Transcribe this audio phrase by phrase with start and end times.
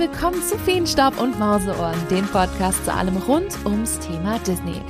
[0.00, 4.80] willkommen zu Feenstaub und Mauseohren, dem Podcast zu allem rund ums Thema Disney.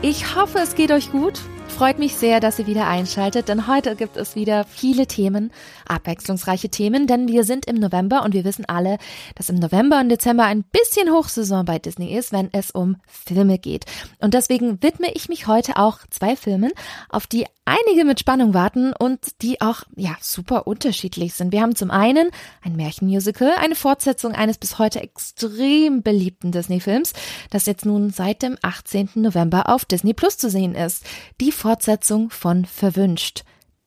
[0.00, 1.42] Ich hoffe, es geht euch gut
[1.76, 5.50] Freut mich sehr, dass ihr wieder einschaltet, denn heute gibt es wieder viele Themen,
[5.86, 8.96] abwechslungsreiche Themen, denn wir sind im November und wir wissen alle,
[9.34, 13.58] dass im November und Dezember ein bisschen Hochsaison bei Disney ist, wenn es um Filme
[13.58, 13.86] geht.
[14.20, 16.70] Und deswegen widme ich mich heute auch zwei Filmen,
[17.08, 21.52] auf die einige mit Spannung warten und die auch, ja, super unterschiedlich sind.
[21.52, 22.30] Wir haben zum einen
[22.62, 27.14] ein Märchenmusical, eine Fortsetzung eines bis heute extrem beliebten Disney-Films,
[27.50, 29.10] das jetzt nun seit dem 18.
[29.14, 31.04] November auf Disney Plus zu sehen ist.
[31.40, 33.42] Die Fortsetzung von Verwünscht.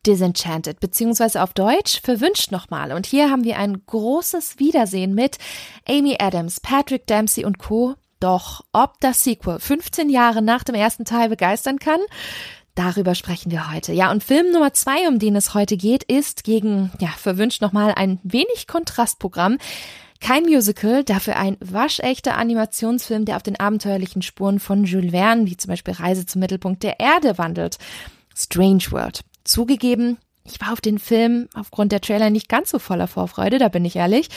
[0.08, 2.92] Disenchanted, beziehungsweise auf Deutsch Verwünscht nochmal.
[2.92, 5.38] Und hier haben wir ein großes Wiedersehen mit
[5.88, 7.94] Amy Adams, Patrick Dempsey und Co.
[8.20, 12.00] Doch ob das Sequel 15 Jahre nach dem ersten Teil begeistern kann,
[12.74, 13.92] Darüber sprechen wir heute.
[13.92, 17.96] Ja, und Film Nummer zwei, um den es heute geht, ist gegen, ja, verwünscht nochmal
[17.96, 19.58] ein wenig Kontrastprogramm.
[20.20, 25.58] Kein Musical, dafür ein waschechter Animationsfilm, der auf den abenteuerlichen Spuren von Jules Verne, wie
[25.58, 27.78] zum Beispiel Reise zum Mittelpunkt der Erde, wandelt.
[28.36, 29.22] Strange World.
[29.44, 33.70] Zugegeben, ich war auf den Film aufgrund der Trailer nicht ganz so voller Vorfreude, da
[33.70, 34.30] bin ich ehrlich.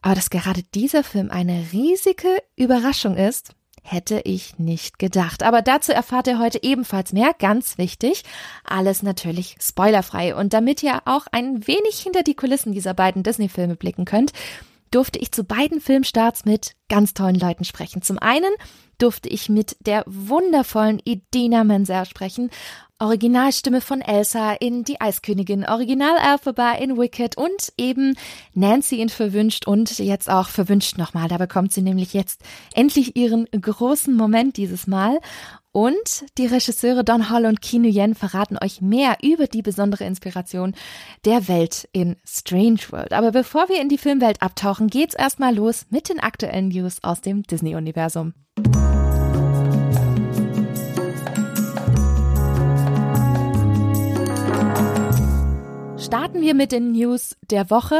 [0.00, 5.42] Aber dass gerade dieser Film eine riesige Überraschung ist, Hätte ich nicht gedacht.
[5.42, 7.32] Aber dazu erfahrt ihr heute ebenfalls mehr.
[7.36, 8.22] Ganz wichtig.
[8.64, 10.36] Alles natürlich spoilerfrei.
[10.36, 14.32] Und damit ihr auch ein wenig hinter die Kulissen dieser beiden Disney-Filme blicken könnt,
[14.92, 18.02] durfte ich zu beiden Filmstarts mit ganz tollen Leuten sprechen.
[18.02, 18.52] Zum einen
[18.98, 22.50] durfte ich mit der wundervollen Idina Menzer sprechen
[23.02, 28.16] Originalstimme von Elsa in Die Eiskönigin, Original Alphaba in Wicked und eben
[28.54, 31.26] Nancy in Verwünscht und jetzt auch Verwünscht nochmal.
[31.26, 32.42] Da bekommt sie nämlich jetzt
[32.74, 35.18] endlich ihren großen Moment dieses Mal.
[35.74, 40.74] Und die Regisseure Don Hall und Kino Yen verraten euch mehr über die besondere Inspiration
[41.24, 43.14] der Welt in Strange World.
[43.14, 47.22] Aber bevor wir in die Filmwelt abtauchen, geht's erstmal los mit den aktuellen News aus
[47.22, 48.34] dem Disney-Universum.
[55.96, 57.96] Starten wir mit den News der Woche,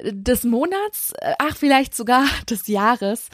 [0.00, 3.28] des Monats, ach vielleicht sogar des Jahres.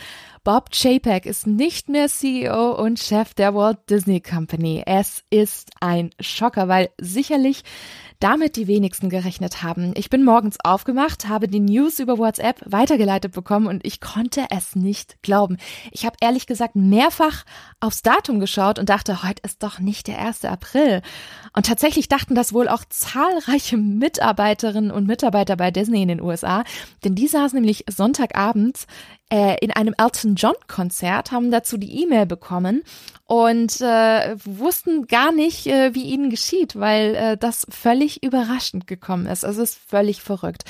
[0.48, 4.82] Bob Chapek ist nicht mehr CEO und Chef der Walt Disney Company.
[4.86, 7.64] Es ist ein Schocker, weil sicherlich
[8.18, 9.92] damit die wenigsten gerechnet haben.
[9.94, 14.74] Ich bin morgens aufgemacht, habe die News über WhatsApp weitergeleitet bekommen und ich konnte es
[14.74, 15.58] nicht glauben.
[15.92, 17.44] Ich habe ehrlich gesagt mehrfach
[17.78, 20.46] aufs Datum geschaut und dachte, heute ist doch nicht der 1.
[20.46, 21.02] April.
[21.54, 26.64] Und tatsächlich dachten das wohl auch zahlreiche Mitarbeiterinnen und Mitarbeiter bei Disney in den USA,
[27.04, 28.86] denn die saßen nämlich Sonntagabends
[29.30, 32.82] äh, in einem Elton John Konzert, haben dazu die E-Mail bekommen
[33.26, 39.26] und äh, wussten gar nicht, äh, wie ihnen geschieht, weil äh, das völlig überraschend gekommen
[39.26, 39.44] ist.
[39.44, 40.64] Also es ist völlig verrückt.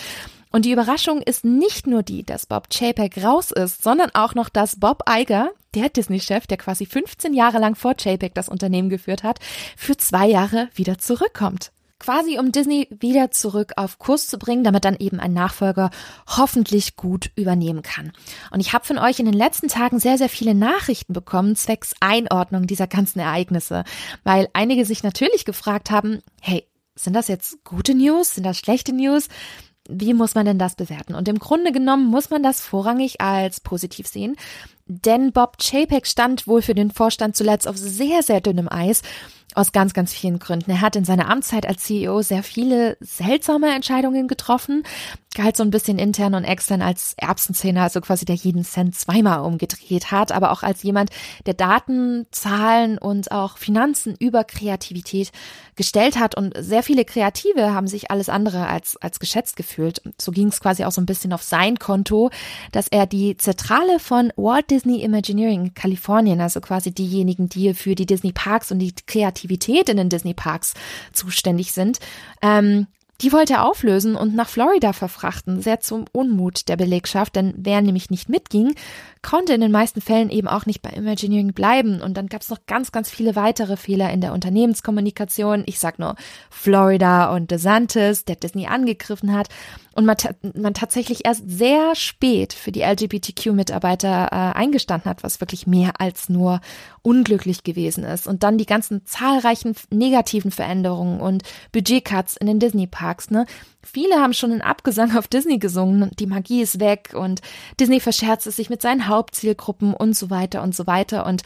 [0.51, 4.49] Und die Überraschung ist nicht nur die, dass Bob Chapek raus ist, sondern auch noch,
[4.49, 9.23] dass Bob Iger, der Disney-Chef, der quasi 15 Jahre lang vor Chapek das Unternehmen geführt
[9.23, 9.39] hat,
[9.77, 14.85] für zwei Jahre wieder zurückkommt quasi um Disney wieder zurück auf Kurs zu bringen, damit
[14.85, 15.91] dann eben ein Nachfolger
[16.27, 18.13] hoffentlich gut übernehmen kann.
[18.51, 21.95] Und ich habe von euch in den letzten Tagen sehr, sehr viele Nachrichten bekommen zwecks
[22.01, 23.85] Einordnung dieser ganzen Ereignisse,
[24.25, 26.65] weil einige sich natürlich gefragt haben, hey,
[26.95, 28.35] sind das jetzt gute News?
[28.35, 29.29] Sind das schlechte News?
[29.89, 31.15] Wie muss man denn das bewerten?
[31.15, 34.37] Und im Grunde genommen muss man das vorrangig als positiv sehen,
[34.89, 39.03] denn Bob Chapek stand wohl für den Vorstand zuletzt auf sehr, sehr dünnem Eis
[39.55, 40.71] aus ganz, ganz vielen Gründen.
[40.71, 44.85] Er hat in seiner Amtszeit als CEO sehr viele seltsame Entscheidungen getroffen,
[45.35, 49.41] galt so ein bisschen intern und extern als Erbsenzähner, also quasi der jeden Cent zweimal
[49.41, 51.11] umgedreht hat, aber auch als jemand,
[51.47, 55.31] der Daten, Zahlen und auch Finanzen über Kreativität
[55.77, 56.37] gestellt hat.
[56.37, 60.03] Und sehr viele Kreative haben sich alles andere als, als geschätzt gefühlt.
[60.21, 62.31] So ging es quasi auch so ein bisschen auf sein Konto,
[62.73, 67.95] dass er die Zentrale von Walt Disney Imagineering in Kalifornien, also quasi diejenigen, die für
[67.95, 70.75] die Disney Parks und die Kreativität in den Disney Parks
[71.13, 71.99] zuständig sind,
[72.43, 72.87] ähm,
[73.21, 77.83] die wollte er auflösen und nach Florida verfrachten, sehr zum Unmut der Belegschaft, denn wer
[77.83, 78.75] nämlich nicht mitging,
[79.23, 82.01] konnte in den meisten Fällen eben auch nicht bei Imagineering bleiben.
[82.01, 85.65] Und dann gab es noch ganz, ganz viele weitere Fehler in der Unternehmenskommunikation.
[85.67, 86.17] Ich sag nur
[86.51, 89.49] Florida und DeSantis, der Disney angegriffen hat.
[89.95, 90.17] Und man,
[90.55, 96.29] man tatsächlich erst sehr spät für die LGBTQ-Mitarbeiter äh, eingestanden hat, was wirklich mehr als
[96.29, 96.61] nur
[97.03, 98.29] unglücklich gewesen ist.
[98.29, 101.43] Und dann die ganzen zahlreichen negativen Veränderungen und
[101.73, 103.31] Budgetcuts in den Disney-Parks.
[103.31, 103.47] Ne?
[103.91, 107.41] Viele haben schon in Abgesang auf Disney gesungen, die Magie ist weg und
[107.81, 111.25] Disney verscherzt es sich mit seinen Hauptzielgruppen und so weiter und so weiter.
[111.25, 111.43] Und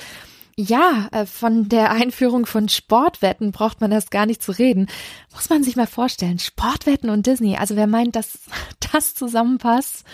[0.57, 4.87] ja, äh, von der Einführung von Sportwetten braucht man das gar nicht zu reden.
[5.33, 7.57] Muss man sich mal vorstellen, Sportwetten und Disney.
[7.57, 8.41] Also wer meint, dass
[8.93, 10.05] das zusammenpasst.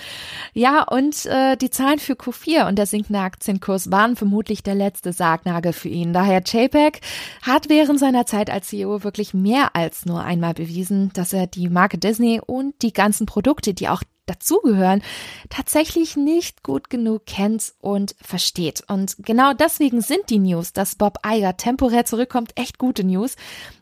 [0.55, 5.13] Ja, und äh, die Zahlen für Q4 und der sinkende Aktienkurs waren vermutlich der letzte
[5.13, 6.13] Sargnagel für ihn.
[6.13, 7.01] Daher JPEG
[7.43, 11.69] hat während seiner Zeit als CEO wirklich mehr als nur einmal bewiesen, dass er die
[11.69, 15.03] Marke Disney und die ganzen Produkte, die auch dazugehören,
[15.49, 18.83] tatsächlich nicht gut genug kennt und versteht.
[18.89, 23.37] Und genau deswegen sind die News, dass Bob Iger temporär zurückkommt, echt gute News.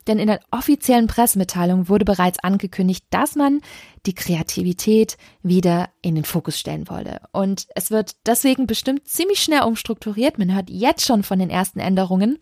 [0.07, 3.61] Denn in der offiziellen Pressemitteilung wurde bereits angekündigt, dass man
[4.05, 7.21] die Kreativität wieder in den Fokus stellen wolle.
[7.33, 10.39] Und es wird deswegen bestimmt ziemlich schnell umstrukturiert.
[10.39, 12.39] Man hört jetzt schon von den ersten Änderungen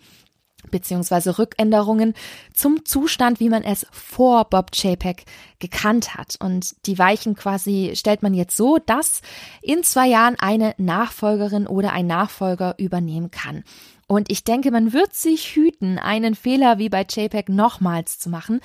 [0.71, 2.13] beziehungsweise Rückänderungen
[2.53, 5.25] zum Zustand, wie man es vor Bob Chapek
[5.59, 6.37] gekannt hat.
[6.39, 9.21] Und die Weichen quasi stellt man jetzt so, dass
[9.61, 13.63] in zwei Jahren eine Nachfolgerin oder ein Nachfolger übernehmen kann.
[14.07, 18.61] Und ich denke, man wird sich hüten, einen Fehler wie bei JPEG nochmals zu machen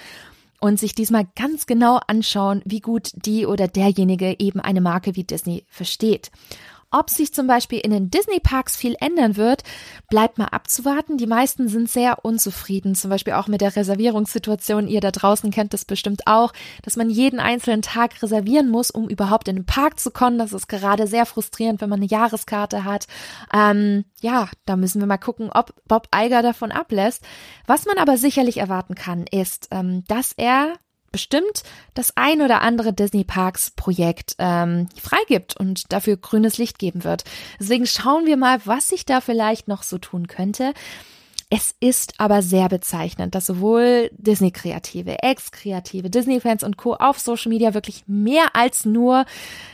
[0.60, 5.24] und sich diesmal ganz genau anschauen, wie gut die oder derjenige eben eine Marke wie
[5.24, 6.30] Disney versteht.
[6.92, 9.62] Ob sich zum Beispiel in den Disney-Parks viel ändern wird,
[10.08, 11.18] bleibt mal abzuwarten.
[11.18, 14.88] Die meisten sind sehr unzufrieden, zum Beispiel auch mit der Reservierungssituation.
[14.88, 16.52] Ihr da draußen kennt das bestimmt auch,
[16.82, 20.38] dass man jeden einzelnen Tag reservieren muss, um überhaupt in den Park zu kommen.
[20.38, 23.06] Das ist gerade sehr frustrierend, wenn man eine Jahreskarte hat.
[23.54, 27.24] Ähm, ja, da müssen wir mal gucken, ob Bob Eiger davon ablässt.
[27.68, 30.74] Was man aber sicherlich erwarten kann, ist, ähm, dass er
[31.12, 31.62] bestimmt
[31.94, 37.24] das ein oder andere Disney Parks Projekt ähm, freigibt und dafür grünes Licht geben wird.
[37.58, 40.72] Deswegen schauen wir mal, was sich da vielleicht noch so tun könnte.
[41.52, 46.94] Es ist aber sehr bezeichnend, dass sowohl Disney-Kreative, Ex-Kreative, Disney-Fans und Co.
[46.94, 49.24] auf Social Media wirklich mehr als nur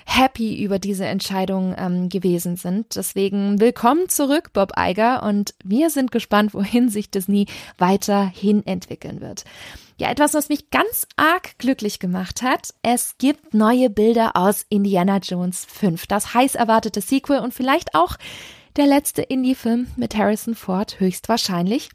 [0.06, 2.96] happy über diese Entscheidung ähm, gewesen sind.
[2.96, 7.44] Deswegen willkommen zurück, Bob Iger, und wir sind gespannt, wohin sich Disney
[7.76, 9.44] weiterhin entwickeln wird.
[9.98, 12.72] Ja, etwas, was mich ganz arg glücklich gemacht hat.
[12.80, 16.06] Es gibt neue Bilder aus Indiana Jones 5.
[16.06, 18.16] Das heiß erwartete Sequel und vielleicht auch
[18.76, 21.88] der letzte Indie-Film mit Harrison Ford höchstwahrscheinlich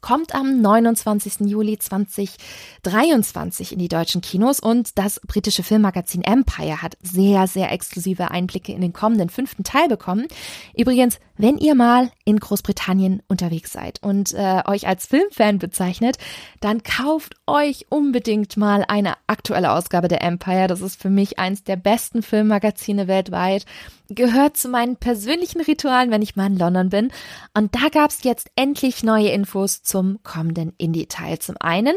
[0.00, 1.40] kommt am 29.
[1.40, 8.30] Juli 2023 in die deutschen Kinos und das britische Filmmagazin Empire hat sehr, sehr exklusive
[8.30, 10.26] Einblicke in den kommenden fünften Teil bekommen.
[10.74, 16.16] Übrigens, wenn ihr mal in Großbritannien unterwegs seid und äh, euch als Filmfan bezeichnet,
[16.60, 20.66] dann kauft euch unbedingt mal eine aktuelle Ausgabe der Empire.
[20.66, 23.66] Das ist für mich eins der besten Filmmagazine weltweit
[24.10, 27.12] gehört zu meinen persönlichen Ritualen, wenn ich mal in London bin.
[27.54, 31.38] Und da gab es jetzt endlich neue Infos zum kommenden Indie-Teil.
[31.38, 31.96] Zum einen,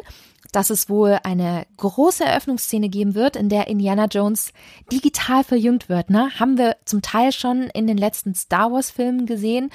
[0.51, 4.54] dass es wohl eine große Eröffnungsszene geben wird, in der Indiana Jones
[4.92, 6.10] digital verjüngt wird.
[6.10, 6.30] Ne?
[6.39, 9.71] Haben wir zum Teil schon in den letzten Star Wars-Filmen gesehen.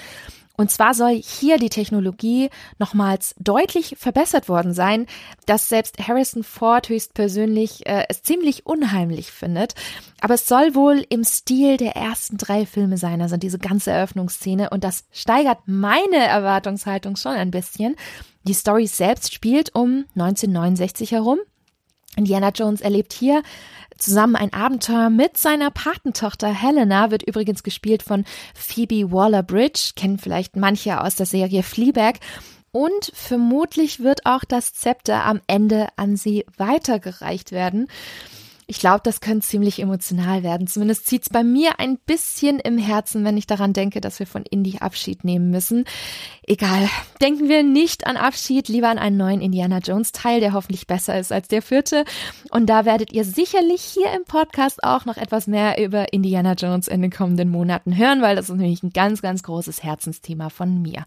[0.59, 2.51] Und zwar soll hier die Technologie
[2.81, 5.07] nochmals deutlich verbessert worden sein,
[5.47, 9.75] dass selbst Harrison Ford höchstpersönlich äh, es ziemlich unheimlich findet.
[10.21, 14.71] Aber es soll wohl im Stil der ersten drei Filme sein, also diese ganze Eröffnungsszene.
[14.71, 17.95] Und das steigert meine Erwartungshaltung schon ein bisschen.
[18.43, 21.39] Die Story selbst spielt um 1969 herum.
[22.19, 23.43] Indiana Jones erlebt hier
[23.97, 28.25] zusammen ein Abenteuer mit seiner Patentochter Helena, wird übrigens gespielt von
[28.55, 32.21] Phoebe Waller-Bridge, kennen vielleicht manche aus der Serie Fleabag.
[32.71, 37.89] Und vermutlich wird auch das Zepter am Ende an sie weitergereicht werden.
[38.71, 40.67] Ich glaube, das könnte ziemlich emotional werden.
[40.67, 44.43] Zumindest zieht's bei mir ein bisschen im Herzen, wenn ich daran denke, dass wir von
[44.43, 45.87] Indie Abschied nehmen müssen.
[46.47, 46.87] Egal.
[47.23, 51.19] Denken wir nicht an Abschied, lieber an einen neuen Indiana Jones Teil, der hoffentlich besser
[51.19, 52.05] ist als der vierte.
[52.51, 56.89] Und da werdet ihr sicherlich hier im Podcast auch noch etwas mehr über Indiana Jones
[56.89, 60.83] in den kommenden Monaten hören, weil das ist nämlich ein ganz, ganz großes Herzensthema von
[60.83, 61.07] mir.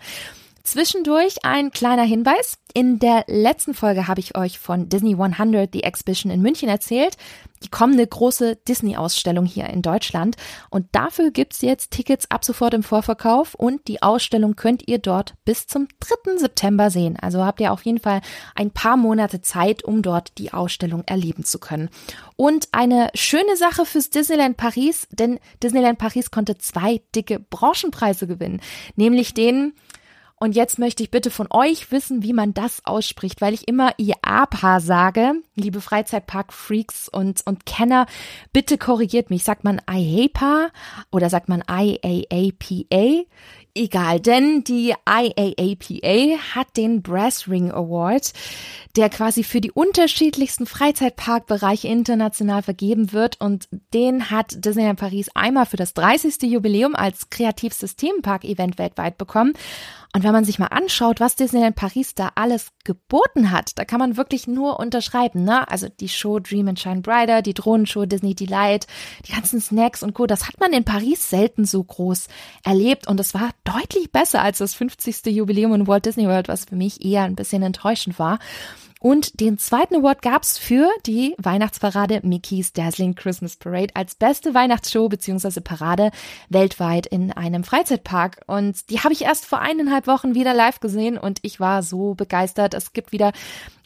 [0.64, 2.58] Zwischendurch ein kleiner Hinweis.
[2.74, 7.18] In der letzten Folge habe ich euch von Disney 100, die Exhibition in München erzählt.
[7.64, 10.36] Die kommende große Disney-Ausstellung hier in Deutschland.
[10.70, 13.56] Und dafür gibt's jetzt Tickets ab sofort im Vorverkauf.
[13.56, 16.38] Und die Ausstellung könnt ihr dort bis zum 3.
[16.38, 17.18] September sehen.
[17.20, 18.22] Also habt ihr auf jeden Fall
[18.56, 21.90] ein paar Monate Zeit, um dort die Ausstellung erleben zu können.
[22.36, 28.62] Und eine schöne Sache fürs Disneyland Paris, denn Disneyland Paris konnte zwei dicke Branchenpreise gewinnen.
[28.96, 29.74] Nämlich den
[30.42, 33.94] und jetzt möchte ich bitte von euch wissen, wie man das ausspricht, weil ich immer
[34.00, 35.34] IAPA sage.
[35.54, 38.08] Liebe Freizeitpark-Freaks und, und Kenner,
[38.52, 39.44] bitte korrigiert mich.
[39.44, 40.70] Sagt man IAPA
[41.12, 43.28] oder sagt man IAAPA?
[43.76, 48.34] Egal, denn die IAAPA hat den Brass Ring Award,
[48.96, 55.66] der quasi für die unterschiedlichsten Freizeitparkbereiche international vergeben wird und den hat Disneyland Paris einmal
[55.66, 56.44] für das 30.
[56.44, 59.54] Jubiläum als kreativstes Themenpark-Event weltweit bekommen
[60.14, 64.00] und wenn man sich mal anschaut, was Disneyland Paris da alles geboten hat, da kann
[64.00, 65.70] man wirklich nur unterschreiben, ne?
[65.70, 68.88] Also die Show Dream and Shine Brighter, die Drohnenshow Disney Delight,
[69.26, 70.28] die ganzen Snacks und Co.
[70.28, 72.28] Das hat man in Paris selten so groß
[72.66, 75.26] erlebt und es war deutlich besser als das 50.
[75.28, 78.40] Jubiläum in Walt Disney World, was für mich eher ein bisschen enttäuschend war.
[79.00, 85.10] Und den zweiten Award gab's für die Weihnachtsparade Mickey's Dazzling Christmas Parade als beste Weihnachtsshow
[85.10, 85.60] bzw.
[85.60, 86.12] Parade
[86.50, 88.42] weltweit in einem Freizeitpark.
[88.46, 92.14] Und die habe ich erst vor eineinhalb Wochen wieder live gesehen und ich war so
[92.14, 92.76] begeistert.
[92.76, 93.32] Es gibt wieder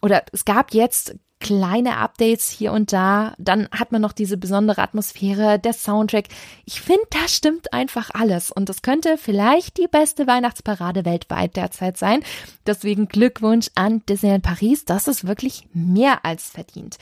[0.02, 3.36] oder es gab jetzt kleine Updates hier und da.
[3.38, 6.26] Dann hat man noch diese besondere Atmosphäre, der Soundtrack.
[6.66, 8.50] Ich finde, da stimmt einfach alles.
[8.50, 12.24] Und das könnte vielleicht die beste Weihnachtsparade weltweit derzeit sein.
[12.66, 14.86] Deswegen Glückwunsch an Disneyland Paris.
[14.86, 16.98] Das ist wirklich mehr als verdient.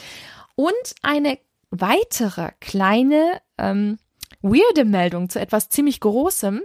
[0.56, 0.74] Und
[1.04, 3.98] eine weitere kleine ähm,
[4.42, 6.64] weirde Meldung zu etwas ziemlich Großem.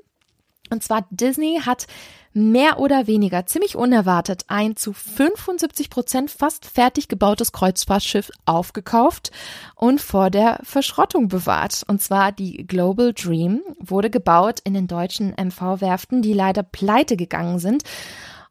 [0.71, 1.87] Und zwar Disney hat
[2.33, 9.31] mehr oder weniger ziemlich unerwartet ein zu 75 Prozent fast fertig gebautes Kreuzfahrtschiff aufgekauft
[9.75, 11.83] und vor der Verschrottung bewahrt.
[11.89, 17.59] Und zwar die Global Dream wurde gebaut in den deutschen MV-Werften, die leider pleite gegangen
[17.59, 17.83] sind.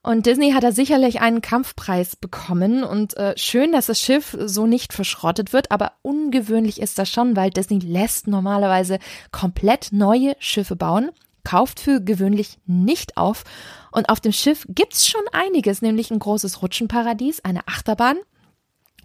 [0.04, 4.66] Und Disney hat da sicherlich einen Kampfpreis bekommen und äh, schön, dass das Schiff so
[4.66, 9.00] nicht verschrottet wird, aber ungewöhnlich ist das schon, weil Disney lässt normalerweise
[9.32, 11.12] komplett neue Schiffe bauen
[11.48, 13.46] kauft für gewöhnlich nicht auf.
[13.92, 18.18] Und auf dem Schiff gibt's schon einiges, nämlich ein großes Rutschenparadies, eine Achterbahn.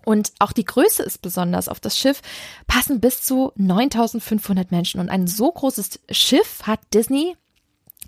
[0.05, 1.69] Und auch die Größe ist besonders.
[1.69, 2.21] Auf das Schiff
[2.67, 4.99] passen bis zu 9500 Menschen.
[4.99, 7.37] Und ein so großes Schiff hat Disney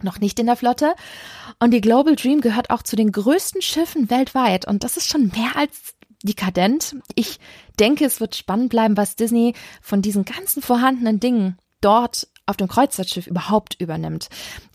[0.03, 0.97] noch nicht in der Flotte.
[1.61, 4.67] Und die Global Dream gehört auch zu den größten Schiffen weltweit.
[4.67, 6.97] Und das ist schon mehr als dekadent.
[7.15, 7.39] Ich
[7.79, 12.69] denke, es wird spannend bleiben, was Disney von diesen ganzen vorhandenen Dingen dort auf dem
[12.69, 14.29] Kreuzfahrtschiff überhaupt übernimmt.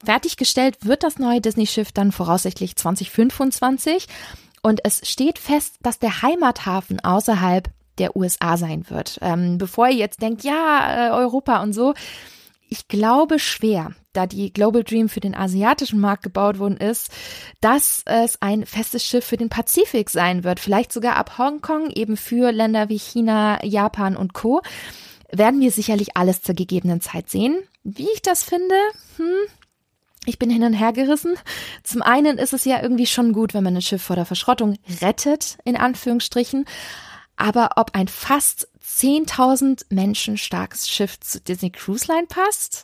[0.04, 4.08] Fertiggestellt wird das neue Disney-Schiff dann voraussichtlich 2025
[4.62, 9.20] und es steht fest, dass der Heimathafen außerhalb der USA sein wird.
[9.22, 11.94] Ähm, bevor ihr jetzt denkt, ja, äh, Europa und so,
[12.70, 17.10] ich glaube schwer, da die Global Dream für den asiatischen Markt gebaut worden ist,
[17.62, 20.60] dass es ein festes Schiff für den Pazifik sein wird.
[20.60, 24.62] Vielleicht sogar ab Hongkong, eben für Länder wie China, Japan und Co
[25.32, 27.58] werden wir sicherlich alles zur gegebenen Zeit sehen.
[27.84, 28.76] Wie ich das finde,
[29.18, 29.26] hm,
[30.26, 31.36] ich bin hin und her gerissen.
[31.84, 34.78] Zum einen ist es ja irgendwie schon gut, wenn man ein Schiff vor der Verschrottung
[35.02, 36.66] rettet, in Anführungsstrichen.
[37.36, 38.68] Aber ob ein fast
[39.00, 42.84] 10.000 Menschen starkes Schiff zu Disney Cruise Line passt,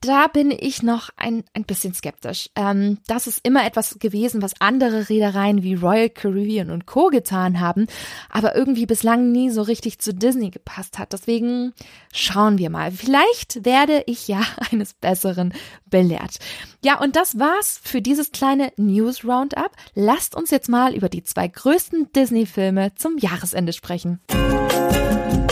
[0.00, 2.48] da bin ich noch ein, ein bisschen skeptisch.
[2.56, 7.08] Ähm, das ist immer etwas gewesen, was andere Reedereien wie Royal Caribbean und Co.
[7.08, 7.88] getan haben,
[8.30, 11.12] aber irgendwie bislang nie so richtig zu Disney gepasst hat.
[11.12, 11.74] Deswegen
[12.10, 12.90] schauen wir mal.
[12.90, 14.40] Vielleicht werde ich ja
[14.72, 15.52] eines Besseren
[15.90, 16.38] belehrt.
[16.82, 19.72] Ja, und das war's für dieses kleine News Roundup.
[19.94, 24.20] Lasst uns jetzt mal über die zwei größten Disney-Filme zum Jahresende sprechen.
[24.30, 25.49] weiß,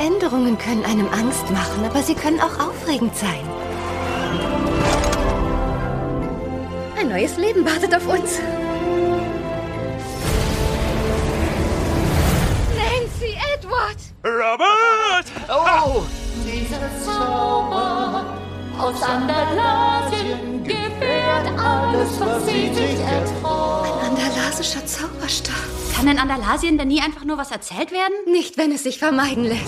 [0.00, 3.44] Veränderungen können einem Angst machen, aber sie können auch aufregend sein.
[6.98, 8.40] Ein neues Leben wartet auf uns.
[12.78, 13.98] Nancy, Edward!
[14.24, 15.26] Robert!
[15.50, 16.02] Oh!
[16.46, 18.24] Dieser Zauber
[18.78, 20.64] aus Andalasien
[21.40, 24.02] gefährt alles, was sie sich erträumt.
[24.02, 25.54] Ein andalasischer Zauberstab.
[25.94, 28.14] Kann in Andalasien denn nie einfach nur was erzählt werden?
[28.26, 29.60] Nicht, wenn es sich vermeiden lässt.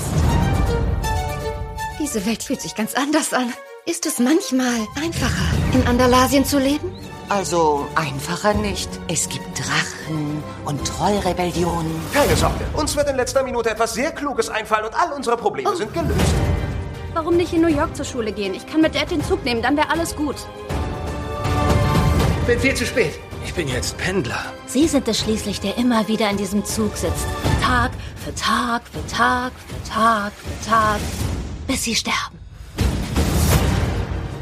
[1.99, 3.53] Diese Welt fühlt sich ganz anders an.
[3.87, 6.93] Ist es manchmal einfacher, in Andalasien zu leben?
[7.29, 8.89] Also einfacher nicht.
[9.09, 11.93] Es gibt Drachen und Trollrebellionen.
[12.13, 15.71] Keine Sorge, uns wird in letzter Minute etwas sehr Kluges einfallen und all unsere Probleme
[15.71, 15.75] oh.
[15.75, 16.35] sind gelöst.
[17.15, 18.55] Warum nicht in New York zur Schule gehen?
[18.55, 20.37] Ich kann mit Dad den Zug nehmen, dann wäre alles gut.
[22.47, 23.21] Bin viel zu spät.
[23.45, 24.53] Ich bin jetzt Pendler.
[24.67, 27.27] Sie sind es schließlich, der immer wieder in diesem Zug sitzt.
[27.63, 31.01] Tag für Tag für Tag für Tag für Tag,
[31.69, 32.39] bis Sie sterben.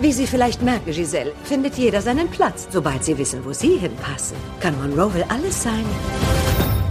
[0.01, 2.69] Wie Sie vielleicht merken, Giselle, findet jeder seinen Platz.
[2.71, 5.85] Sobald Sie wissen, wo Sie hinpassen, kann Monroe alles sein,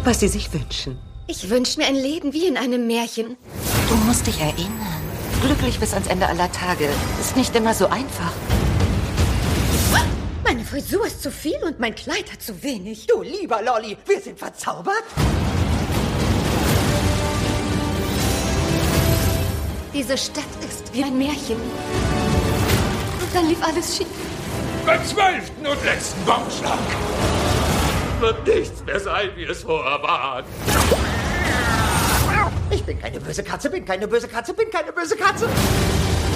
[0.03, 0.99] was Sie sich wünschen.
[1.25, 3.35] Ich wünsche mir ein Leben wie in einem Märchen.
[3.89, 5.01] Du musst dich erinnern.
[5.43, 6.87] Glücklich bis ans Ende aller Tage
[7.19, 8.31] ist nicht immer so einfach.
[10.51, 13.05] Meine Frisur ist zu viel und mein Kleid hat zu wenig.
[13.05, 15.03] Du lieber Lolly, wir sind verzaubert.
[19.93, 21.57] Diese Stadt ist wie ein Märchen.
[21.57, 24.07] Und dann lief alles schief.
[24.87, 26.79] Beim zwölften und letzten Baumschlag
[28.19, 30.43] wird nichts mehr sein, wie es vorher war.
[32.71, 35.47] Ich bin keine böse Katze, bin keine böse Katze, bin keine böse Katze.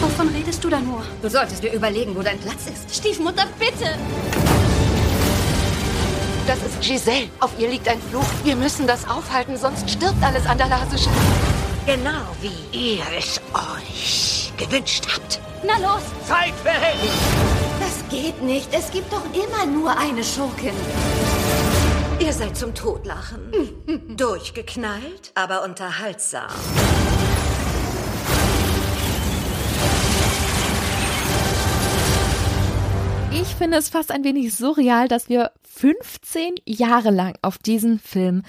[0.04, 1.02] Wovon redest du da nur?
[1.22, 2.94] Du solltest dir überlegen, wo dein Platz ist.
[2.94, 3.98] Stiefmutter, bitte!
[6.46, 7.30] Das ist Giselle.
[7.40, 8.26] Auf ihr liegt ein Fluch.
[8.44, 11.10] Wir müssen das aufhalten, sonst stirbt alles Andalasische.
[11.86, 15.40] Genau wie ihr es euch gewünscht habt.
[15.66, 16.02] Na los!
[16.28, 17.08] Zeit für Helden.
[17.80, 18.68] Das geht nicht.
[18.74, 20.76] Es gibt doch immer nur eine Schurkin.
[22.20, 23.54] Ihr seid zum Totlachen.
[24.18, 26.50] Durchgeknallt, aber unterhaltsam.
[33.36, 38.44] Ich finde es fast ein wenig surreal, dass wir 15 Jahre lang auf diesen Film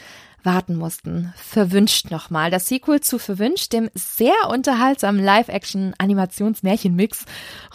[0.45, 1.33] warten mussten.
[1.37, 2.51] Verwünscht nochmal.
[2.51, 7.25] Das Sequel zu Verwünscht, dem sehr unterhaltsamen Live-Action-Animationsmärchenmix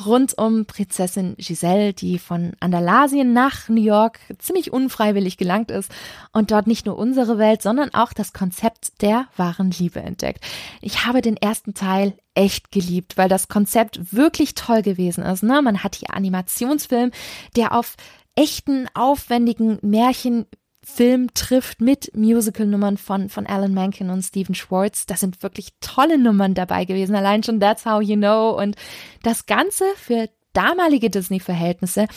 [0.05, 5.91] rund um Prinzessin Giselle, die von Andalasien nach New York ziemlich unfreiwillig gelangt ist
[6.31, 10.43] und dort nicht nur unsere Welt, sondern auch das Konzept der wahren Liebe entdeckt.
[10.81, 15.43] Ich habe den ersten Teil echt geliebt, weil das Konzept wirklich toll gewesen ist.
[15.43, 15.61] Ne?
[15.61, 17.11] Man hat hier Animationsfilm,
[17.55, 17.95] der auf
[18.35, 20.45] echten, aufwendigen Märchen
[20.93, 25.05] Film trifft mit Musical-Nummern von, von Alan Menken und Stephen Schwartz.
[25.05, 27.15] Da sind wirklich tolle Nummern dabei gewesen.
[27.15, 28.59] Allein schon That's How You Know.
[28.59, 28.75] Und
[29.23, 32.07] das Ganze für damalige Disney-Verhältnisse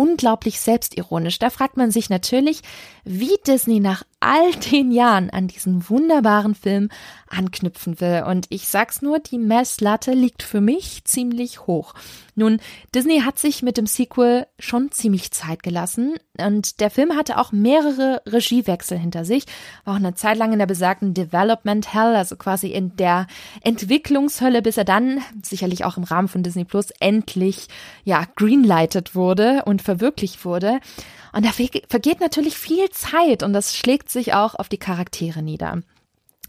[0.00, 1.38] unglaublich selbstironisch.
[1.38, 2.62] Da fragt man sich natürlich,
[3.04, 6.88] wie Disney nach all den Jahren an diesen wunderbaren Film
[7.28, 8.24] anknüpfen will.
[8.26, 11.94] Und ich sag's nur, die Messlatte liegt für mich ziemlich hoch.
[12.40, 12.58] Nun,
[12.94, 17.52] Disney hat sich mit dem Sequel schon ziemlich Zeit gelassen und der Film hatte auch
[17.52, 19.44] mehrere Regiewechsel hinter sich,
[19.84, 23.26] war auch eine Zeit lang in der besagten Development Hell, also quasi in der
[23.60, 27.68] Entwicklungshölle, bis er dann, sicherlich auch im Rahmen von Disney Plus, endlich,
[28.04, 30.80] ja, greenlighted wurde und verwirklicht wurde.
[31.34, 35.82] Und da vergeht natürlich viel Zeit und das schlägt sich auch auf die Charaktere nieder.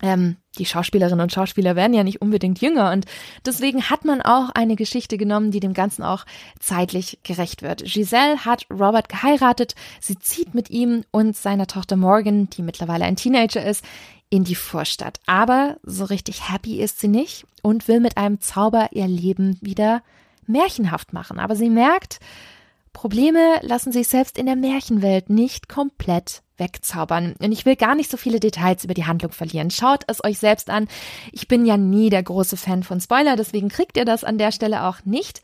[0.01, 3.05] Ähm, die Schauspielerinnen und Schauspieler werden ja nicht unbedingt jünger und
[3.46, 6.25] deswegen hat man auch eine Geschichte genommen, die dem Ganzen auch
[6.60, 7.84] zeitlich gerecht wird.
[7.84, 13.15] Giselle hat Robert geheiratet, sie zieht mit ihm und seiner Tochter Morgan, die mittlerweile ein
[13.15, 13.86] Teenager ist,
[14.30, 15.19] in die Vorstadt.
[15.28, 20.02] Aber so richtig happy ist sie nicht und will mit einem Zauber ihr Leben wieder
[20.47, 21.38] märchenhaft machen.
[21.38, 22.19] Aber sie merkt,
[22.93, 27.36] Probleme lassen sich selbst in der Märchenwelt nicht komplett wegzaubern.
[27.39, 29.69] Und ich will gar nicht so viele Details über die Handlung verlieren.
[29.71, 30.88] Schaut es euch selbst an.
[31.34, 34.54] Ich bin ja nie der große Fan von Spoiler, deswegen kriegt ihr das an der
[34.54, 35.41] Stelle auch nicht.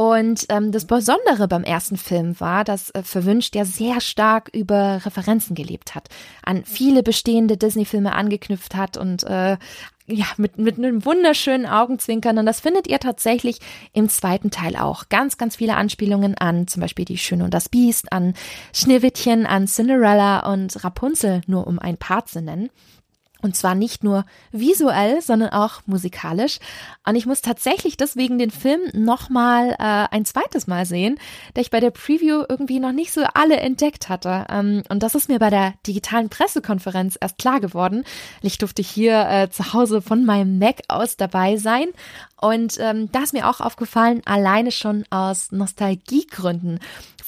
[0.00, 5.04] Und ähm, das Besondere beim ersten Film war, dass äh, Verwünscht ja sehr stark über
[5.04, 6.08] Referenzen gelebt hat,
[6.42, 9.58] an viele bestehende Disney-Filme angeknüpft hat und äh,
[10.06, 12.38] ja, mit, mit einem wunderschönen Augenzwinkern.
[12.38, 13.58] Und das findet ihr tatsächlich
[13.92, 15.10] im zweiten Teil auch.
[15.10, 18.32] Ganz, ganz viele Anspielungen an zum Beispiel die Schöne und das Biest, an
[18.72, 22.70] Schneewittchen, an Cinderella und Rapunzel, nur um ein paar zu nennen.
[23.42, 26.58] Und zwar nicht nur visuell, sondern auch musikalisch.
[27.06, 31.18] Und ich muss tatsächlich deswegen den Film nochmal äh, ein zweites Mal sehen,
[31.54, 34.46] da ich bei der Preview irgendwie noch nicht so alle entdeckt hatte.
[34.50, 38.04] Ähm, und das ist mir bei der digitalen Pressekonferenz erst klar geworden.
[38.42, 41.88] Ich durfte hier äh, zu Hause von meinem Mac aus dabei sein.
[42.40, 46.80] Und ähm, da ist mir auch aufgefallen, alleine schon aus Nostalgiegründen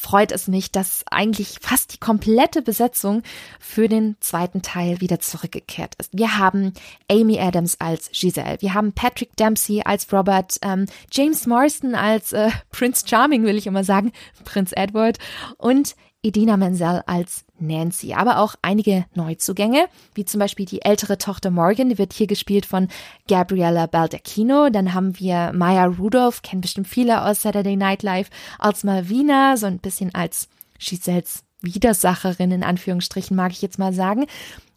[0.03, 3.23] freut es mich, dass eigentlich fast die komplette Besetzung
[3.61, 6.11] für den zweiten Teil wieder zurückgekehrt ist.
[6.13, 6.73] Wir haben
[7.09, 12.51] Amy Adams als Giselle, wir haben Patrick Dempsey als Robert, ähm, James Marston als äh,
[12.73, 14.11] Prince Charming, will ich immer sagen,
[14.45, 15.19] Prinz Edward
[15.57, 21.51] und Edina Menzel als Nancy, aber auch einige Neuzugänge, wie zum Beispiel die ältere Tochter
[21.51, 22.89] Morgan, die wird hier gespielt von
[23.29, 24.71] Gabriella Baldacchino.
[24.71, 29.67] Dann haben wir Maya Rudolph, kennen bestimmt viele aus Saturday Night Live, als Malvina, so
[29.67, 30.49] ein bisschen als
[30.79, 34.27] Giselles Widersacherin in Anführungsstrichen, mag ich jetzt mal sagen.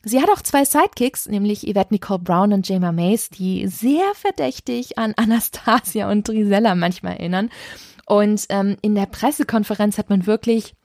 [0.04, 5.00] Sie hat auch zwei Sidekicks, nämlich Yvette Nicole Brown und Jema Mace, die sehr verdächtig
[5.00, 7.50] an Anastasia und Drisella manchmal erinnern.
[8.06, 10.76] Und ähm, in der Pressekonferenz hat man wirklich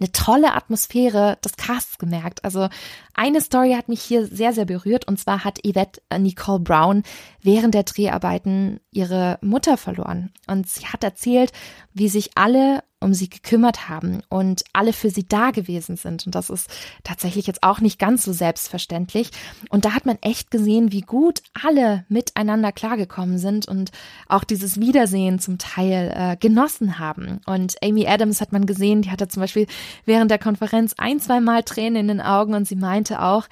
[0.00, 2.44] eine tolle Atmosphäre des Casts gemerkt.
[2.44, 2.68] Also
[3.14, 7.02] eine Story hat mich hier sehr, sehr berührt und zwar hat Yvette Nicole Brown
[7.42, 11.52] während der Dreharbeiten ihre Mutter verloren und sie hat erzählt,
[11.92, 16.26] wie sich alle um sie gekümmert haben und alle für sie da gewesen sind.
[16.26, 16.68] Und das ist
[17.02, 19.30] tatsächlich jetzt auch nicht ganz so selbstverständlich.
[19.70, 23.90] Und da hat man echt gesehen, wie gut alle miteinander klargekommen sind und
[24.28, 27.40] auch dieses Wiedersehen zum Teil äh, genossen haben.
[27.46, 29.66] Und Amy Adams hat man gesehen, die hatte zum Beispiel
[30.04, 33.46] während der Konferenz ein, zwei Mal Tränen in den Augen und sie meinte auch,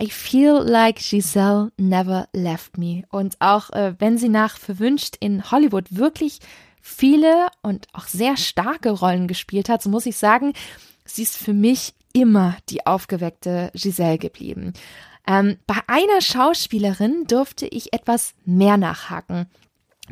[0.00, 3.04] I feel like Giselle never left me.
[3.10, 6.40] Und Und auch äh, wenn sie nach Verwünscht in Hollywood wirklich
[6.80, 10.52] viele und auch sehr starke Rollen gespielt hat, so muss ich sagen,
[11.04, 14.72] sie ist für mich immer die aufgeweckte Giselle geblieben.
[15.24, 19.46] Ähm, bei einer Schauspielerin durfte ich etwas mehr nachhaken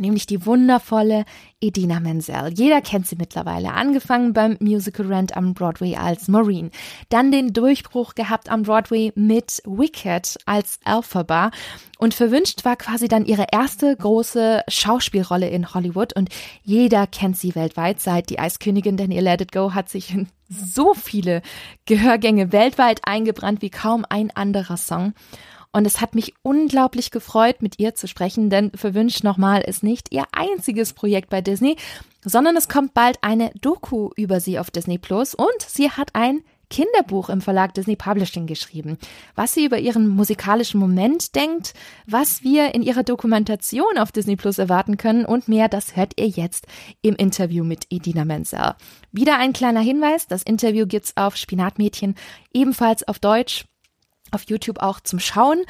[0.01, 1.25] nämlich die wundervolle
[1.61, 2.53] Edina Menzel.
[2.55, 6.71] Jeder kennt sie mittlerweile, angefangen beim Musical Rent am Broadway als Maureen,
[7.11, 11.51] dann den Durchbruch gehabt am Broadway mit Wicked als Elphaba
[11.99, 16.31] und verwünscht war quasi dann ihre erste große Schauspielrolle in Hollywood und
[16.63, 18.01] jeder kennt sie weltweit.
[18.01, 21.43] Seit die Eiskönigin Daniel Let It Go hat sich in so viele
[21.85, 25.15] Gehörgänge weltweit eingebrannt wie kaum ein anderer Song.
[25.73, 30.13] Und es hat mich unglaublich gefreut, mit ihr zu sprechen, denn Verwünscht nochmal ist nicht
[30.13, 31.77] ihr einziges Projekt bei Disney,
[32.25, 36.43] sondern es kommt bald eine Doku über sie auf Disney Plus und sie hat ein
[36.71, 38.97] Kinderbuch im Verlag Disney Publishing geschrieben,
[39.35, 41.75] was sie über ihren musikalischen Moment denkt,
[42.07, 46.29] was wir in ihrer Dokumentation auf Disney Plus erwarten können und mehr, das hört ihr
[46.29, 46.67] jetzt
[47.03, 48.77] im Interview mit Edina Menzel.
[49.11, 52.15] Wieder ein kleiner Hinweis, das Interview gibt's auf Spinatmädchen
[52.53, 53.65] ebenfalls auf Deutsch
[54.33, 55.65] auf YouTube auch zum Schauen.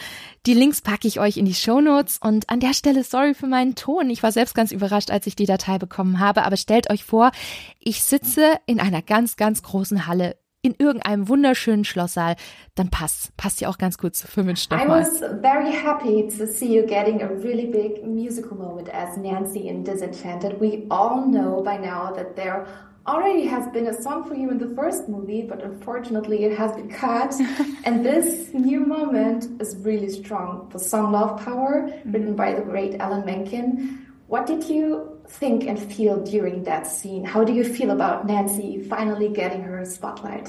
[0.46, 3.46] Die Links packe ich euch in die Show Notes und an der Stelle sorry für
[3.46, 4.11] meinen Ton.
[4.11, 7.33] Ich war selbst ganz überrascht, als ich die Datei bekommen habe, aber stellt euch vor,
[7.79, 12.37] ich sitze in einer ganz, ganz großen Halle in irgendeinem wunderschönen Schlosssaal,
[12.75, 16.77] dann passt, passt ja auch ganz gut zu Verwünscht I was very happy to see
[16.77, 20.61] you getting a really big musical moment as Nancy in Disenchanted.
[20.61, 22.66] We all know by now that there
[23.06, 26.72] already has been a song for you in the first movie, but unfortunately it has
[26.72, 27.34] been cut.
[27.84, 30.68] and this new moment is really strong.
[30.72, 32.12] The song Love Power, mm-hmm.
[32.12, 34.06] written by the great Alan Menken.
[34.26, 37.24] What did you think and feel during that scene?
[37.24, 40.48] How do you feel about Nancy finally getting her spotlight?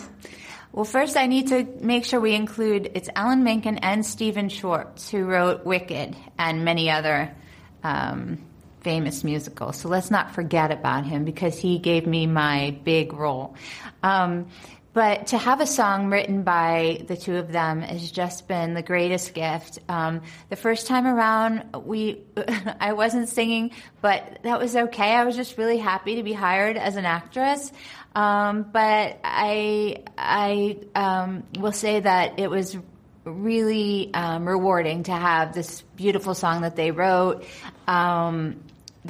[0.72, 5.10] Well, first I need to make sure we include it's Alan Menken and Stephen Schwartz
[5.10, 7.36] who wrote Wicked and many other
[7.84, 8.38] um,
[8.82, 9.74] famous musical.
[9.74, 13.56] So let's not forget about him because he gave me my big role.
[14.04, 14.48] Um,
[14.94, 18.82] but to have a song written by the two of them has just been the
[18.82, 19.80] greatest gift.
[19.88, 22.24] Um, the first time around, we
[22.80, 25.14] I wasn't singing, but that was okay.
[25.14, 27.72] I was just really happy to be hired as an actress.
[28.14, 32.78] Um, but I I um, will say that it was
[33.24, 37.46] really um, rewarding to have this beautiful song that they wrote.
[37.88, 38.62] Um,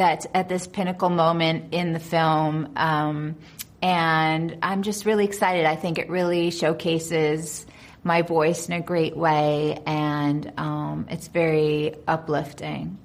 [0.02, 2.74] that's at this pinnacle moment in the film.
[2.76, 3.36] Um,
[3.84, 5.66] and I'm just really excited.
[5.66, 7.68] I think it really showcases
[8.04, 12.98] my voice in a great way, and um, it's very uplifting.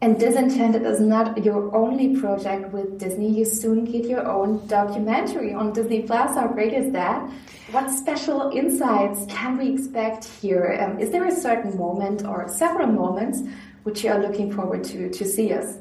[0.00, 3.30] And Disenchanted is not your only project with Disney.
[3.30, 6.34] You soon get your own documentary on Disney Plus.
[6.34, 7.30] How great is that?
[7.72, 10.78] What special insights can we expect here?
[10.80, 13.42] Um, is there a certain moment or several moments
[13.82, 15.76] which you are looking forward to to see us?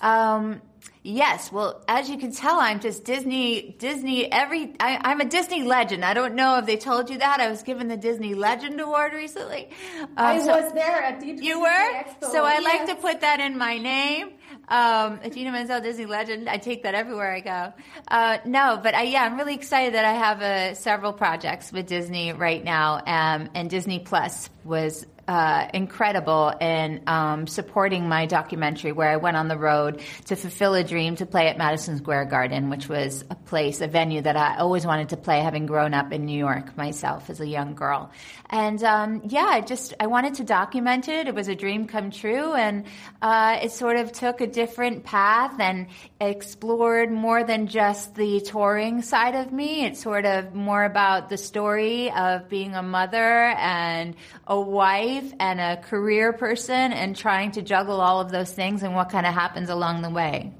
[0.00, 0.62] Um,
[1.02, 1.52] yes.
[1.52, 6.04] Well, as you can tell, I'm just Disney, Disney, every, I, am a Disney legend.
[6.04, 7.40] I don't know if they told you that.
[7.40, 9.68] I was given the Disney Legend Award recently.
[10.00, 11.68] Um, I so was there at D23 You were?
[11.68, 12.30] Expo.
[12.30, 12.64] So I yes.
[12.64, 14.30] like to put that in my name.
[14.68, 16.48] Um, Gina Menzel Disney Legend.
[16.48, 17.72] I take that everywhere I go.
[18.06, 21.86] Uh, no, but I, yeah, I'm really excited that I have uh, several projects with
[21.86, 23.02] Disney right now.
[23.04, 29.36] Um, and Disney Plus was uh, incredible in um, supporting my documentary where I went
[29.36, 33.24] on the road to fulfill a dream to play at Madison Square Garden, which was
[33.30, 36.36] a place, a venue that I always wanted to play, having grown up in New
[36.36, 38.10] York myself as a young girl.
[38.46, 41.28] And um, yeah, I just I wanted to document it.
[41.28, 42.86] It was a dream come true, and
[43.22, 45.86] uh, it sort of took a different path and
[46.20, 49.84] explored more than just the touring side of me.
[49.84, 54.16] It's sort of more about the story of being a mother and
[54.48, 58.94] a wife and a career person, and trying to juggle all of those things and
[58.94, 60.52] what kind of happens along the way.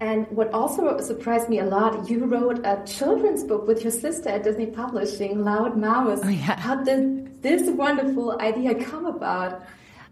[0.00, 4.28] And what also surprised me a lot, you wrote a children's book with your sister
[4.28, 6.20] at Disney Publishing, Loud Mouse.
[6.22, 6.58] Oh, yeah.
[6.58, 9.64] How did this wonderful idea come about?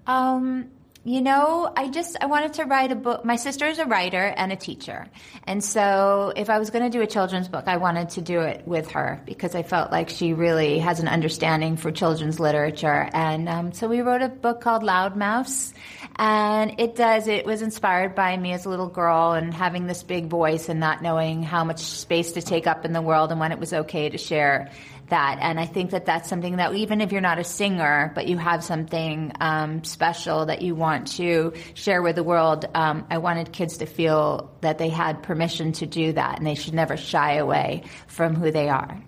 [0.07, 0.71] Um,
[1.07, 3.25] you know, I just I wanted to write a book.
[3.25, 5.07] My sister is a writer and a teacher,
[5.45, 8.41] and so if I was going to do a children's book, I wanted to do
[8.41, 13.09] it with her because I felt like she really has an understanding for children's literature.
[13.13, 15.73] And um, so we wrote a book called Loud Mouse,
[16.17, 17.29] and it does.
[17.29, 20.81] It was inspired by me as a little girl and having this big voice and
[20.81, 23.73] not knowing how much space to take up in the world and when it was
[23.73, 24.73] okay to share
[25.09, 25.39] that.
[25.41, 28.37] And I think that that's something that even if you're not a singer, but you
[28.39, 33.53] have something um, special that you want to share with the world, um, I wanted
[33.53, 37.35] kids to feel that they had permission to do that and they should never shy
[37.35, 39.03] away from who they are.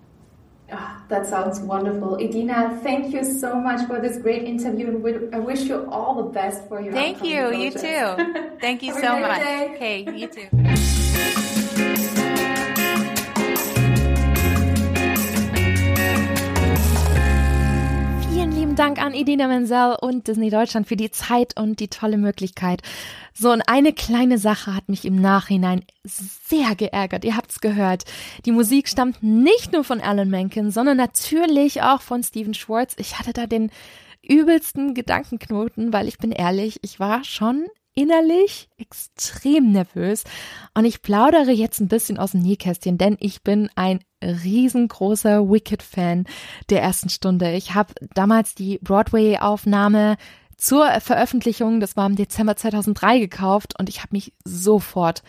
[0.71, 2.15] Oh, that sounds wonderful.
[2.17, 6.29] Edina, thank you so much for this great interview and I wish you all the
[6.29, 8.57] best for your Thank you, you too.
[8.61, 9.41] Thank you so much.
[9.41, 9.73] Day.
[9.75, 12.18] Okay, you too.
[18.79, 22.81] Dank an Edina Menzel und Disney Deutschland für die Zeit und die tolle Möglichkeit.
[23.33, 27.25] So, und eine kleine Sache hat mich im Nachhinein sehr geärgert.
[27.25, 28.05] Ihr habt's gehört.
[28.45, 32.95] Die Musik stammt nicht nur von Alan Menken, sondern natürlich auch von Steven Schwartz.
[32.97, 33.69] Ich hatte da den
[34.23, 37.65] übelsten Gedankenknoten, weil ich bin ehrlich, ich war schon
[37.99, 40.23] innerlich extrem nervös
[40.73, 46.25] und ich plaudere jetzt ein bisschen aus dem Nähkästchen, denn ich bin ein riesengroßer Wicked-Fan
[46.69, 47.51] der ersten Stunde.
[47.51, 50.15] Ich habe damals die Broadway-Aufnahme
[50.55, 55.21] zur Veröffentlichung, das war im Dezember 2003 gekauft und ich habe mich sofort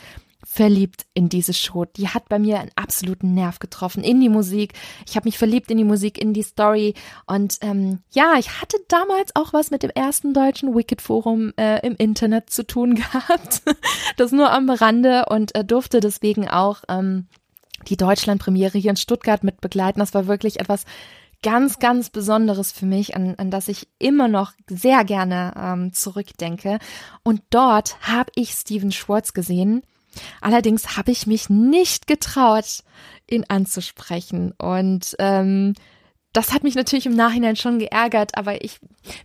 [0.44, 1.84] verliebt in diese Show.
[1.84, 4.74] Die hat bei mir einen absoluten Nerv getroffen in die Musik.
[5.06, 6.94] Ich habe mich verliebt in die Musik, in die Story.
[7.26, 11.86] Und ähm, ja, ich hatte damals auch was mit dem ersten deutschen Wicked Forum äh,
[11.86, 13.62] im Internet zu tun gehabt.
[14.16, 17.26] das nur am Rande und äh, durfte deswegen auch ähm,
[17.88, 20.00] die Deutschlandpremiere hier in Stuttgart mit begleiten.
[20.00, 20.84] Das war wirklich etwas
[21.42, 26.78] ganz, ganz Besonderes für mich, an, an das ich immer noch sehr gerne ähm, zurückdenke.
[27.22, 29.82] Und dort habe ich Steven Schwartz gesehen
[30.40, 32.82] Allerdings habe ich mich nicht getraut,
[33.28, 34.52] ihn anzusprechen.
[34.58, 35.74] Und ähm,
[36.32, 38.78] das hat mich natürlich im Nachhinein schon geärgert, aber ich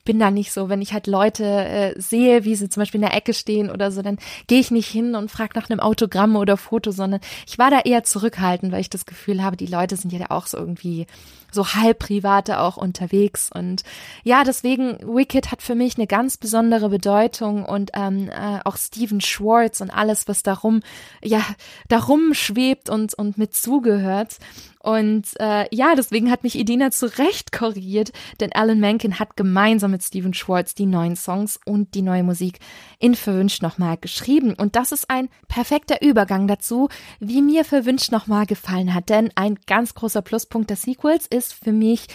[0.05, 0.69] bin da nicht so.
[0.69, 3.91] Wenn ich halt Leute äh, sehe, wie sie zum Beispiel in der Ecke stehen oder
[3.91, 7.59] so, dann gehe ich nicht hin und frage nach einem Autogramm oder Foto, sondern ich
[7.59, 10.57] war da eher zurückhaltend, weil ich das Gefühl habe, die Leute sind ja auch so
[10.57, 11.05] irgendwie
[11.51, 13.49] so halb private auch unterwegs.
[13.51, 13.83] Und
[14.23, 19.21] ja, deswegen Wicked hat für mich eine ganz besondere Bedeutung und ähm, äh, auch Steven
[19.21, 20.81] Schwartz und alles, was darum,
[21.23, 21.41] ja,
[21.87, 24.37] darum schwebt und, und mit zugehört.
[24.85, 29.89] Und äh, ja, deswegen hat mich Edina zu Recht korrigiert, denn Alan Menken hat gemeinsam
[29.89, 32.59] mit Steven Schwartz die neuen Songs und die neue Musik
[32.99, 34.53] in Verwünscht nochmal geschrieben.
[34.53, 39.09] Und das ist ein perfekter Übergang dazu, wie mir Verwünscht nochmal gefallen hat.
[39.09, 42.05] Denn ein ganz großer Pluspunkt des Sequels ist für mich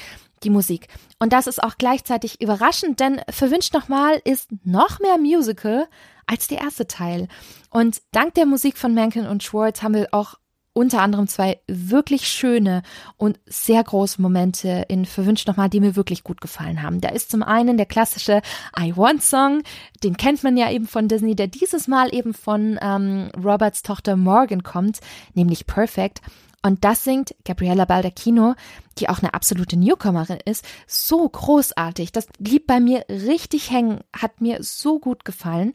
[0.44, 0.86] die Musik.
[1.18, 5.88] Und das ist auch gleichzeitig überraschend, denn Verwünscht nochmal ist noch mehr Musical
[6.26, 7.26] als der erste Teil.
[7.70, 10.36] Und dank der Musik von Menken und Schwartz haben wir auch
[10.72, 12.82] unter anderem zwei wirklich schöne
[13.16, 17.00] und sehr große Momente in Verwünscht nochmal, die mir wirklich gut gefallen haben.
[17.00, 18.40] Da ist zum einen der klassische
[18.78, 19.62] I Want Song,
[20.04, 24.16] den kennt man ja eben von Disney, der dieses Mal eben von ähm, Roberts Tochter
[24.16, 25.00] Morgan kommt,
[25.34, 26.20] nämlich Perfect.
[26.62, 28.54] Und das singt Gabriella Baldacchino,
[28.98, 32.12] die auch eine absolute Newcomerin ist, so großartig.
[32.12, 35.72] Das blieb bei mir richtig hängen, hat mir so gut gefallen.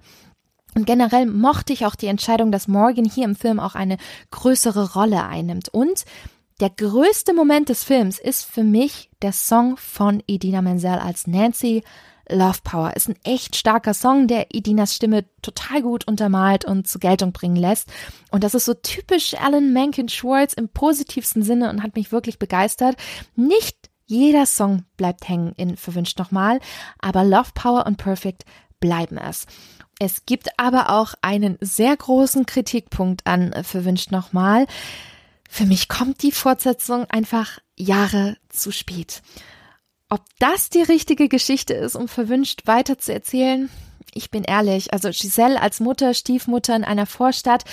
[0.75, 3.97] Und generell mochte ich auch die Entscheidung, dass Morgan hier im Film auch eine
[4.31, 5.69] größere Rolle einnimmt.
[5.69, 6.03] Und
[6.59, 11.83] der größte Moment des Films ist für mich der Song von Idina Menzel als Nancy.
[12.29, 16.99] Love Power ist ein echt starker Song, der Idinas Stimme total gut untermalt und zur
[16.99, 17.89] Geltung bringen lässt.
[18.31, 22.39] Und das ist so typisch Alan Menken Schwartz im positivsten Sinne und hat mich wirklich
[22.39, 22.97] begeistert.
[23.35, 26.59] Nicht jeder Song bleibt hängen in Verwünscht nochmal,
[26.99, 28.43] aber Love Power und Perfect
[28.79, 29.45] bleiben es.
[29.99, 34.67] Es gibt aber auch einen sehr großen Kritikpunkt an äh, Verwünscht nochmal.
[35.49, 39.21] Für mich kommt die Fortsetzung einfach Jahre zu spät.
[40.09, 43.69] Ob das die richtige Geschichte ist, um Verwünscht weiter zu erzählen?
[44.13, 47.63] Ich bin ehrlich, also Giselle als Mutter, Stiefmutter in einer Vorstadt,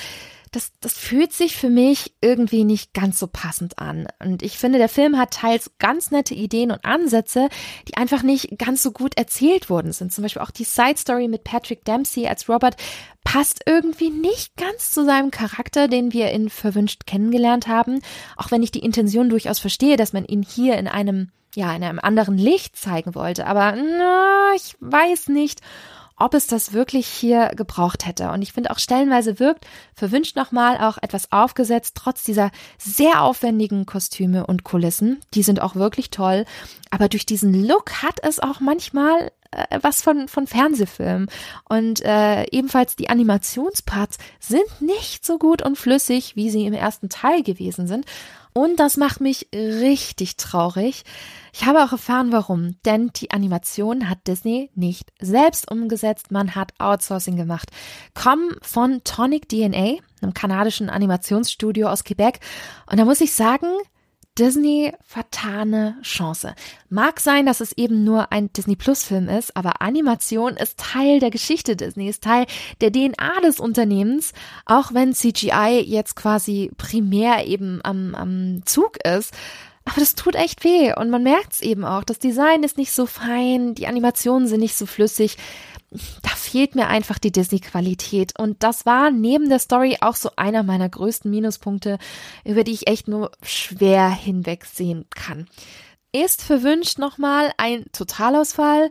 [0.52, 4.06] das, das fühlt sich für mich irgendwie nicht ganz so passend an.
[4.18, 7.48] Und ich finde, der Film hat teils ganz nette Ideen und Ansätze,
[7.88, 10.12] die einfach nicht ganz so gut erzählt worden sind.
[10.12, 12.76] Zum Beispiel auch die Side Story mit Patrick Dempsey als Robert
[13.24, 18.02] passt irgendwie nicht ganz zu seinem Charakter, den wir in Verwünscht kennengelernt haben.
[18.36, 21.84] Auch wenn ich die Intention durchaus verstehe, dass man ihn hier in einem ja, in
[21.84, 23.46] einem anderen Licht zeigen wollte.
[23.46, 25.60] Aber na, ich weiß nicht,
[26.16, 28.30] ob es das wirklich hier gebraucht hätte.
[28.30, 33.86] Und ich finde auch stellenweise wirkt verwünscht nochmal auch etwas aufgesetzt, trotz dieser sehr aufwendigen
[33.86, 35.20] Kostüme und Kulissen.
[35.34, 36.44] Die sind auch wirklich toll.
[36.90, 41.28] Aber durch diesen Look hat es auch manchmal äh, was von, von Fernsehfilmen.
[41.68, 47.08] Und äh, ebenfalls die Animationsparts sind nicht so gut und flüssig, wie sie im ersten
[47.08, 48.06] Teil gewesen sind.
[48.54, 51.04] Und das macht mich richtig traurig.
[51.54, 52.76] Ich habe auch erfahren, warum.
[52.84, 57.70] Denn die Animation hat Disney nicht selbst umgesetzt, man hat Outsourcing gemacht.
[58.14, 62.40] Kommen von Tonic DNA, einem kanadischen Animationsstudio aus Quebec.
[62.90, 63.66] Und da muss ich sagen,
[64.38, 66.54] Disney vertane Chance.
[66.88, 71.20] Mag sein, dass es eben nur ein Disney Plus Film ist, aber Animation ist Teil
[71.20, 72.46] der Geschichte Disney, ist Teil
[72.80, 74.32] der DNA des Unternehmens,
[74.64, 79.34] auch wenn CGI jetzt quasi primär eben am, am Zug ist.
[79.84, 82.04] Aber das tut echt weh und man merkt es eben auch.
[82.04, 85.36] Das Design ist nicht so fein, die Animationen sind nicht so flüssig.
[86.22, 88.38] Da fehlt mir einfach die Disney-Qualität.
[88.38, 91.98] Und das war neben der Story auch so einer meiner größten Minuspunkte,
[92.44, 95.46] über die ich echt nur schwer hinwegsehen kann.
[96.12, 98.90] Ist verwünscht nochmal ein Totalausfall?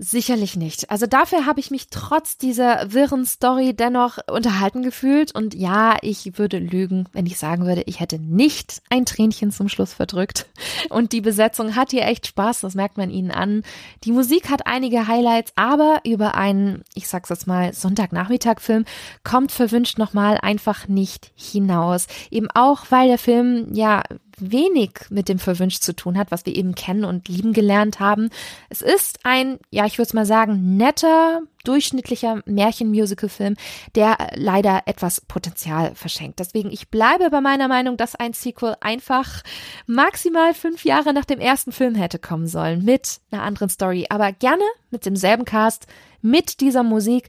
[0.00, 0.92] Sicherlich nicht.
[0.92, 5.34] Also dafür habe ich mich trotz dieser wirren Story dennoch unterhalten gefühlt.
[5.34, 9.68] Und ja, ich würde lügen, wenn ich sagen würde, ich hätte nicht ein Tränchen zum
[9.68, 10.46] Schluss verdrückt.
[10.88, 13.64] Und die Besetzung hat hier echt Spaß, das merkt man ihnen an.
[14.04, 18.84] Die Musik hat einige Highlights, aber über einen, ich sag's jetzt mal, Sonntagnachmittag-Film
[19.24, 22.06] kommt verwünscht nochmal einfach nicht hinaus.
[22.30, 24.04] Eben auch, weil der Film, ja,
[24.40, 28.30] wenig mit dem Verwünscht zu tun hat, was wir eben kennen und lieben gelernt haben.
[28.68, 33.56] Es ist ein, ja, ich würde mal sagen, netter, durchschnittlicher Märchenmusicalfilm,
[33.94, 36.40] der leider etwas Potenzial verschenkt.
[36.40, 39.42] Deswegen, ich bleibe bei meiner Meinung, dass ein Sequel einfach
[39.86, 44.32] maximal fünf Jahre nach dem ersten Film hätte kommen sollen, mit einer anderen Story, aber
[44.32, 45.86] gerne mit demselben Cast,
[46.22, 47.28] mit dieser Musik,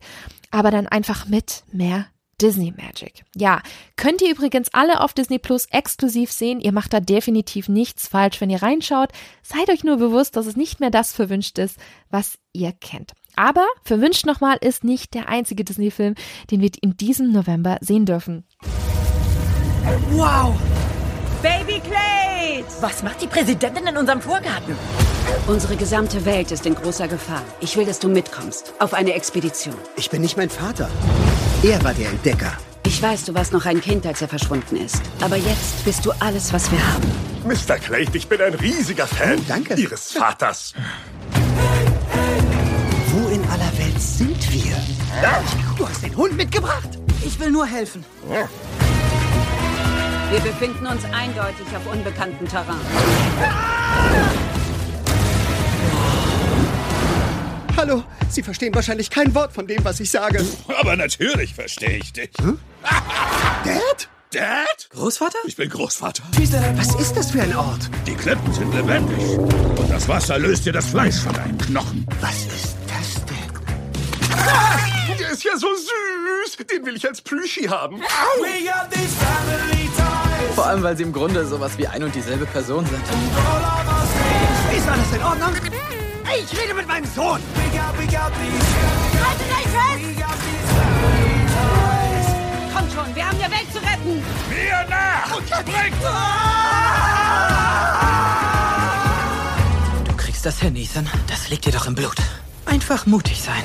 [0.51, 2.07] aber dann einfach mit mehr
[2.41, 3.23] Disney Magic.
[3.35, 3.61] Ja,
[3.95, 6.59] könnt ihr übrigens alle auf Disney Plus exklusiv sehen.
[6.59, 9.11] Ihr macht da definitiv nichts falsch, wenn ihr reinschaut.
[9.43, 11.77] Seid euch nur bewusst, dass es nicht mehr das verwünscht ist,
[12.09, 13.13] was ihr kennt.
[13.35, 16.15] Aber verwünscht nochmal ist nicht der einzige Disney-Film,
[16.51, 18.45] den wir in diesem November sehen dürfen.
[20.11, 20.55] Wow!
[21.41, 22.65] Baby Clade!
[22.81, 24.75] Was macht die Präsidentin in unserem Vorgarten?
[25.47, 27.41] Unsere gesamte Welt ist in großer Gefahr.
[27.61, 28.73] Ich will, dass du mitkommst.
[28.79, 29.75] Auf eine Expedition.
[29.95, 30.89] Ich bin nicht mein Vater.
[31.63, 32.51] Er war der Entdecker.
[32.85, 35.01] Ich weiß, du warst noch ein Kind, als er verschwunden ist.
[35.21, 37.09] Aber jetzt bist du alles, was wir haben.
[37.45, 37.77] Mr.
[37.77, 39.75] Clade, ich bin ein riesiger Fan oh, danke.
[39.75, 40.73] Ihres Vaters.
[43.11, 44.75] Wo in aller Welt sind wir?
[45.77, 46.89] Du hast den Hund mitgebracht.
[47.25, 48.03] Ich will nur helfen.
[50.31, 52.79] Wir befinden uns eindeutig auf unbekanntem Terrain.
[57.75, 60.45] Hallo, Sie verstehen wahrscheinlich kein Wort von dem, was ich sage.
[60.79, 62.29] Aber natürlich verstehe ich dich.
[62.39, 62.59] Hm?
[63.63, 64.09] Dad?
[64.31, 64.89] Dad?
[64.91, 65.39] Großvater?
[65.45, 66.21] Ich bin Großvater.
[66.75, 67.89] Was ist das für ein Ort?
[68.05, 69.39] Die Klippen sind lebendig.
[69.39, 72.05] Und das Wasser löst dir das Fleisch von deinen Knochen.
[72.21, 74.37] Was ist das denn?
[74.37, 74.77] Ah,
[75.19, 76.57] der ist ja so süß.
[76.69, 77.99] Den will ich als Plüschi haben.
[80.59, 83.01] Vor allem, weil sie im Grunde sowas wie ein und dieselbe Person sind.
[84.77, 85.53] Ist alles in Ordnung?
[86.37, 87.39] Ich rede mit meinem Sohn.
[87.55, 88.01] Haltet
[89.55, 90.03] euch fest!
[92.75, 94.21] Kommt schon, wir haben die Welt zu retten.
[94.49, 95.37] Mir nach!
[95.37, 96.03] Und springt!
[100.09, 101.09] Du kriegst das hin, Ethan.
[101.27, 102.17] Das liegt dir doch im Blut.
[102.65, 103.63] Einfach mutig sein.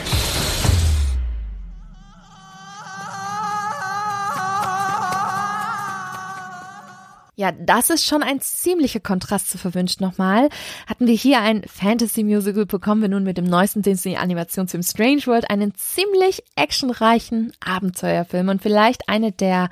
[7.36, 10.48] Ja, das ist schon ein ziemlicher Kontrast zu verwünscht nochmal.
[10.86, 15.74] Hatten wir hier ein Fantasy-Musical, bekommen wir nun mit dem neuesten Disney-Animationsfilm Strange World einen
[15.74, 19.68] ziemlich actionreichen Abenteuerfilm und vielleicht eine der,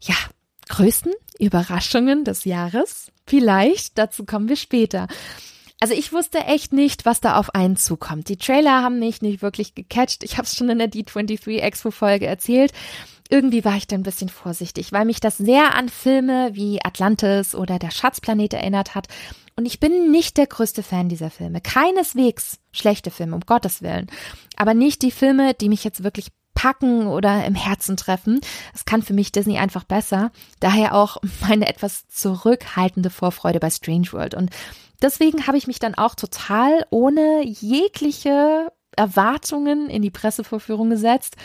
[0.00, 0.16] ja,
[0.68, 3.10] größten Überraschungen des Jahres.
[3.26, 5.08] Vielleicht, dazu kommen wir später.
[5.80, 8.28] Also ich wusste echt nicht, was da auf einen zukommt.
[8.28, 10.22] Die Trailer haben mich nicht wirklich gecatcht.
[10.22, 12.72] Ich habe es schon in der D23 Expo Folge erzählt
[13.32, 17.54] irgendwie war ich da ein bisschen vorsichtig, weil mich das sehr an Filme wie Atlantis
[17.54, 19.08] oder Der Schatzplanet erinnert hat.
[19.56, 21.62] Und ich bin nicht der größte Fan dieser Filme.
[21.62, 24.08] Keineswegs schlechte Filme, um Gottes Willen.
[24.56, 28.40] Aber nicht die Filme, die mich jetzt wirklich packen oder im Herzen treffen.
[28.74, 30.30] Das kann für mich Disney einfach besser.
[30.60, 31.16] Daher auch
[31.48, 34.34] meine etwas zurückhaltende Vorfreude bei Strange World.
[34.34, 34.50] Und
[35.00, 41.36] deswegen habe ich mich dann auch total ohne jegliche Erwartungen in die Pressevorführung gesetzt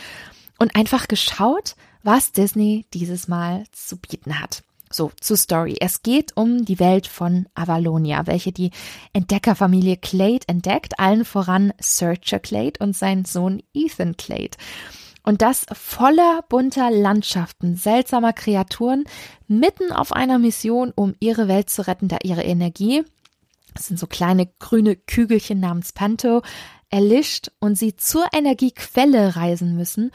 [0.58, 4.64] und einfach geschaut, was Disney dieses Mal zu bieten hat.
[4.90, 5.76] So, zur Story.
[5.82, 8.72] Es geht um die Welt von Avalonia, welche die
[9.12, 14.52] Entdeckerfamilie Clade entdeckt, allen voran Searcher Clade und sein Sohn Ethan Clade.
[15.24, 19.04] Und das voller bunter Landschaften, seltsamer Kreaturen,
[19.48, 23.04] mitten auf einer Mission, um ihre Welt zu retten, da ihre Energie,
[23.74, 26.42] das sind so kleine grüne Kügelchen namens Panto,
[26.90, 30.12] erlischt und sie zur Energiequelle reisen müssen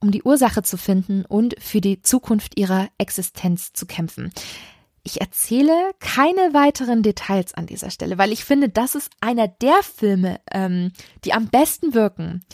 [0.00, 4.32] um die Ursache zu finden und für die Zukunft ihrer Existenz zu kämpfen.
[5.02, 9.82] Ich erzähle keine weiteren Details an dieser Stelle, weil ich finde, das ist einer der
[9.82, 10.92] Filme, ähm,
[11.24, 12.44] die am besten wirken,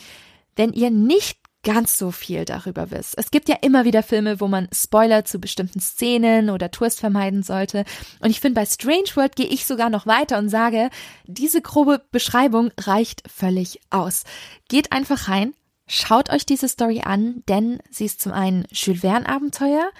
[0.55, 3.17] wenn ihr nicht ganz so viel darüber wisst.
[3.17, 7.43] Es gibt ja immer wieder Filme, wo man Spoiler zu bestimmten Szenen oder Tours vermeiden
[7.43, 7.85] sollte.
[8.21, 10.91] Und ich finde, bei Strange World gehe ich sogar noch weiter und sage,
[11.25, 14.25] diese grobe Beschreibung reicht völlig aus.
[14.69, 15.55] Geht einfach rein,
[15.95, 19.91] Schaut euch diese Story an, denn sie ist zum einen Jules Verne Abenteuer,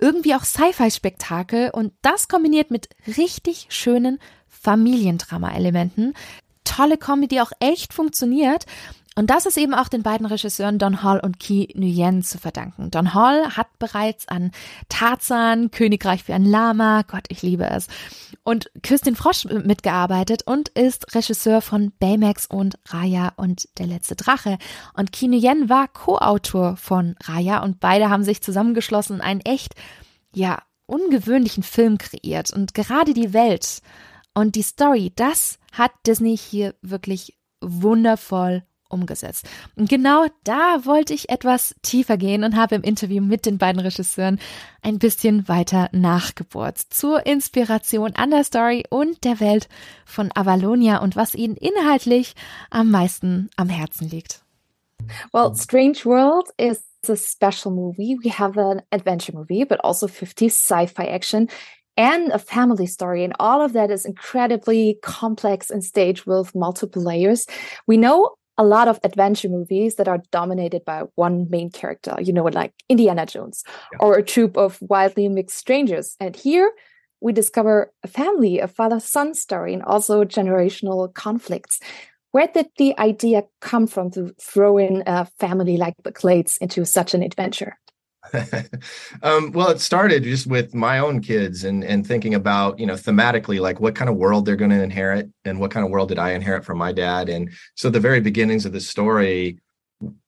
[0.00, 4.18] irgendwie auch Sci-Fi-Spektakel und das kombiniert mit richtig schönen
[4.48, 6.14] Familiendrama-Elementen.
[6.64, 8.66] Tolle Comedy auch echt funktioniert
[9.18, 12.90] und das ist eben auch den beiden Regisseuren Don Hall und Ki Nguyen zu verdanken.
[12.90, 14.50] Don Hall hat bereits an
[14.90, 17.86] Tarzan, Königreich für ein Lama, Gott, ich liebe es,
[18.44, 24.58] und Küstin Frosch mitgearbeitet und ist Regisseur von Baymax und Raya und Der letzte Drache.
[24.92, 29.74] Und Ki Nguyen war Co-Autor von Raya und beide haben sich zusammengeschlossen und einen echt,
[30.34, 32.52] ja, ungewöhnlichen Film kreiert.
[32.52, 33.80] Und gerade die Welt
[34.34, 39.48] und die Story, das hat Disney hier wirklich wundervoll umgesetzt.
[39.76, 43.80] Und genau da wollte ich etwas tiefer gehen und habe im Interview mit den beiden
[43.80, 44.38] Regisseuren
[44.82, 49.68] ein bisschen weiter nachgebohrt zur Inspiration an der Story und der Welt
[50.04, 52.34] von Avalonia und was ihnen inhaltlich
[52.70, 54.42] am meisten am Herzen liegt.
[55.32, 58.16] Well, Strange World is a special movie.
[58.22, 61.48] We have an adventure movie, but also 50s sci-fi action
[61.96, 63.24] and a family story.
[63.24, 67.46] And all of that is incredibly complex and staged with multiple layers.
[67.86, 72.32] We know a lot of adventure movies that are dominated by one main character, you
[72.32, 73.98] know, like Indiana Jones yeah.
[74.00, 76.16] or a troop of wildly mixed strangers.
[76.20, 76.72] And here
[77.20, 81.80] we discover a family, a father son story, and also generational conflicts.
[82.32, 86.84] Where did the idea come from to throw in a family like the Clades into
[86.84, 87.78] such an adventure?
[89.22, 92.94] um, well, it started just with my own kids and and thinking about you know
[92.94, 96.08] thematically like what kind of world they're going to inherit and what kind of world
[96.08, 97.28] did I inherit from my dad.
[97.28, 99.58] And so the very beginnings of the story,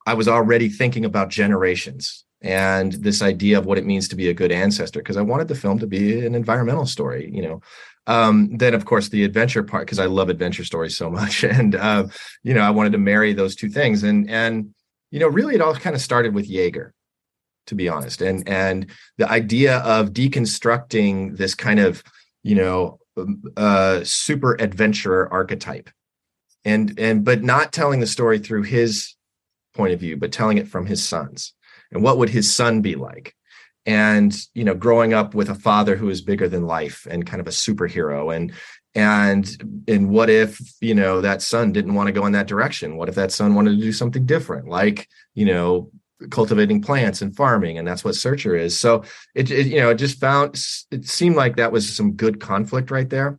[0.07, 4.29] I was already thinking about generations and this idea of what it means to be
[4.29, 7.31] a good ancestor because I wanted the film to be an environmental story.
[7.33, 7.61] You know,
[8.07, 11.75] um, then of course the adventure part because I love adventure stories so much, and
[11.75, 12.07] uh,
[12.43, 14.75] you know I wanted to marry those two things and and
[15.11, 16.95] you know really it all kind of started with Jaeger
[17.69, 18.21] to be honest.
[18.21, 22.03] And and the idea of deconstructing this kind of
[22.43, 25.91] you know um, uh super adventurer archetype.
[26.65, 29.15] And and but not telling the story through his
[29.75, 31.55] point of view but telling it from his sons.
[31.93, 33.35] And what would his son be like?
[33.87, 37.41] And you know growing up with a father who is bigger than life and kind
[37.41, 38.35] of a superhero.
[38.35, 38.53] And
[38.95, 42.97] and and what if you know that son didn't want to go in that direction?
[42.97, 44.69] What if that son wanted to do something different?
[44.69, 45.91] Like you know
[46.31, 48.79] cultivating plants and farming and that's what searcher is.
[48.79, 49.05] So
[49.35, 50.55] it, it, you know it just found
[50.91, 53.39] it seemed like that was some good conflict right there.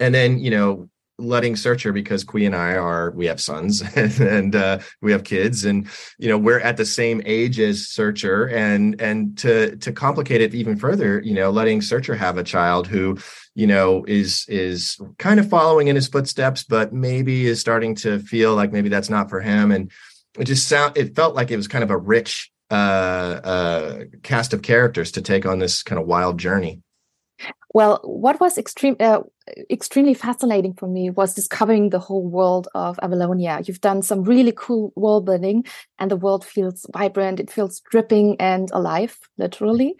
[0.00, 0.88] And then you know
[1.18, 5.64] letting searcher because Qui and I are we have sons and uh, we have kids
[5.64, 5.88] and
[6.18, 10.54] you know we're at the same age as searcher and and to to complicate it
[10.54, 13.16] even further you know letting searcher have a child who
[13.54, 18.18] you know is is kind of following in his footsteps but maybe is starting to
[18.20, 19.90] feel like maybe that's not for him and
[20.38, 24.54] it just sound it felt like it was kind of a rich uh, uh, cast
[24.54, 26.80] of characters to take on this kind of wild journey.
[27.74, 29.20] Well, what was extreme, uh,
[29.70, 33.66] extremely fascinating for me was discovering the whole world of Avalonia.
[33.66, 35.64] You've done some really cool world building,
[35.98, 37.40] and the world feels vibrant.
[37.40, 39.96] It feels dripping and alive, literally.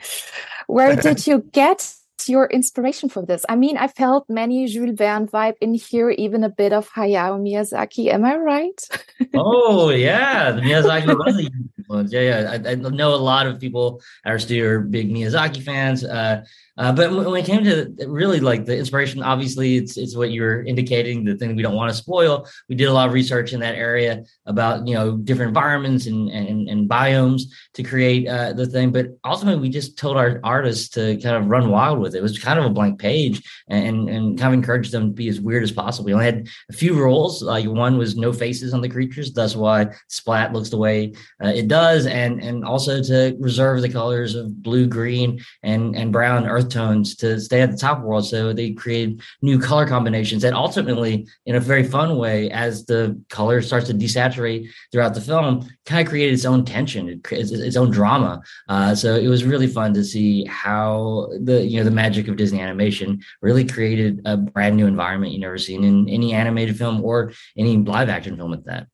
[0.67, 1.95] Where did you get
[2.29, 3.45] your inspiration for this?
[3.49, 7.41] I mean, I felt many Jules Verne vibe in here, even a bit of Hayao
[7.41, 8.09] Miyazaki.
[8.09, 8.89] Am I right?
[9.35, 11.51] oh yeah, Miyazaki was
[11.83, 12.13] influence.
[12.13, 12.59] Yeah, yeah.
[12.65, 16.05] I, I, know a lot of people at our studio are big Miyazaki fans.
[16.05, 16.45] Uh,
[16.79, 20.63] uh, but when it came to really like the inspiration, obviously it's it's what you're
[20.63, 22.47] indicating, the thing we don't want to spoil.
[22.69, 26.31] We did a lot of research in that area about you know different environments and
[26.31, 27.43] and, and biomes
[27.75, 28.91] to create uh, the thing.
[28.91, 32.19] But ultimately, we just told our artists to kind of run wild with it.
[32.19, 35.29] It was kind of a blank page and and kind of encouraged them to be
[35.29, 36.07] as weird as possible.
[36.07, 37.43] We only had a few rules.
[37.43, 39.33] Like one was no faces on the creatures.
[39.35, 41.13] That's why Splat looks the way
[41.45, 46.13] uh, it does, and and also to reserve the colors of blue, green, and and
[46.13, 48.27] brown earth tones to stay at the top of the world.
[48.27, 53.03] So they create new color combinations and ultimately, in a very fun way, as the
[53.31, 57.77] color starts to desaturate throughout the film, kind of created its own tension, its, its
[57.77, 58.43] own drama.
[58.69, 62.37] Uh, so it was really fun to see how the you know the magic of
[62.37, 67.03] Disney animation really created a brand new environment you never seen in any animated film
[67.03, 68.87] or any live action film with that.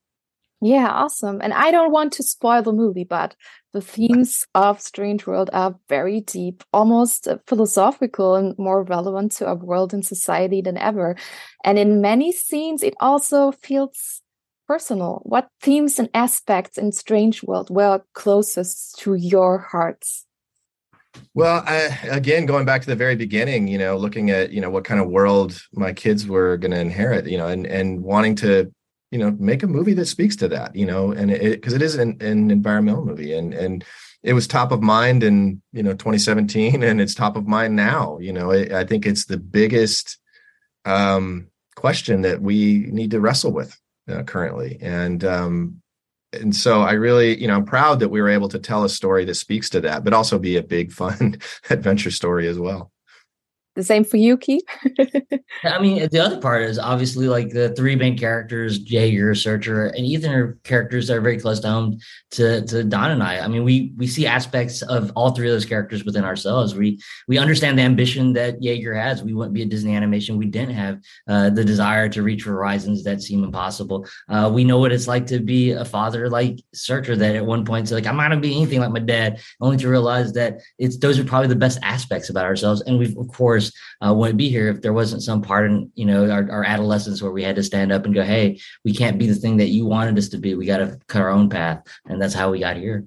[0.61, 1.39] Yeah, awesome.
[1.41, 3.35] And I don't want to spoil the movie, but
[3.71, 9.47] the themes of Strange World are very deep, almost uh, philosophical and more relevant to
[9.47, 11.15] our world and society than ever.
[11.63, 14.21] And in many scenes, it also feels
[14.67, 15.21] personal.
[15.23, 20.25] What themes and aspects in Strange World were closest to your hearts?
[21.33, 24.69] Well, I, again, going back to the very beginning, you know, looking at you know
[24.69, 28.35] what kind of world my kids were going to inherit, you know, and and wanting
[28.37, 28.71] to
[29.11, 31.81] you know, make a movie that speaks to that, you know, and it because it
[31.81, 33.83] is an, an environmental movie and and
[34.21, 38.17] it was top of mind in you know 2017 and it's top of mind now
[38.19, 38.51] you know.
[38.51, 40.17] It, i think it's the biggest
[40.85, 43.79] um, question that we need to wrestle with
[44.09, 44.77] uh, currently.
[44.81, 45.81] And um,
[46.33, 48.89] and so i really you know i'm proud that we were able to tell a
[48.89, 51.37] story that speaks to that but also be a big fun
[51.69, 52.91] adventure story as well
[53.75, 54.63] the same for you, Keith?
[55.63, 60.05] I mean, the other part is obviously like the three main characters, Jaeger, Searcher, and
[60.05, 61.99] Ethan are characters that are very close to home
[62.31, 63.39] to, to Don and I.
[63.39, 66.75] I mean, we we see aspects of all three of those characters within ourselves.
[66.75, 69.23] We we understand the ambition that Jaeger has.
[69.23, 70.37] We wouldn't be a Disney animation.
[70.37, 74.07] We didn't have uh, the desire to reach horizons that seem impossible.
[74.27, 77.65] Uh, we know what it's like to be a father like Searcher that at one
[77.65, 80.59] point said, like, I'm not gonna be anything like my dad, only to realize that
[80.77, 82.81] it's those are probably the best aspects about ourselves.
[82.81, 85.91] And we've of course course, uh, wouldn't be here if there wasn't some part in
[85.95, 88.93] you know our, our adolescence where we had to stand up and go, "Hey, we
[88.93, 90.55] can't be the thing that you wanted us to be.
[90.55, 93.05] We got to cut our own path," and that's how we got here.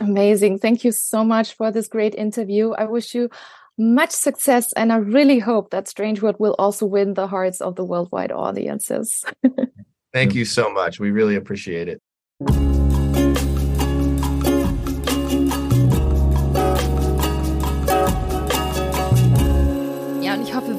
[0.00, 0.58] Amazing!
[0.58, 2.72] Thank you so much for this great interview.
[2.72, 3.30] I wish you
[3.78, 7.76] much success, and I really hope that Strange World will also win the hearts of
[7.76, 9.24] the worldwide audiences.
[10.12, 10.98] Thank you so much.
[10.98, 12.75] We really appreciate it.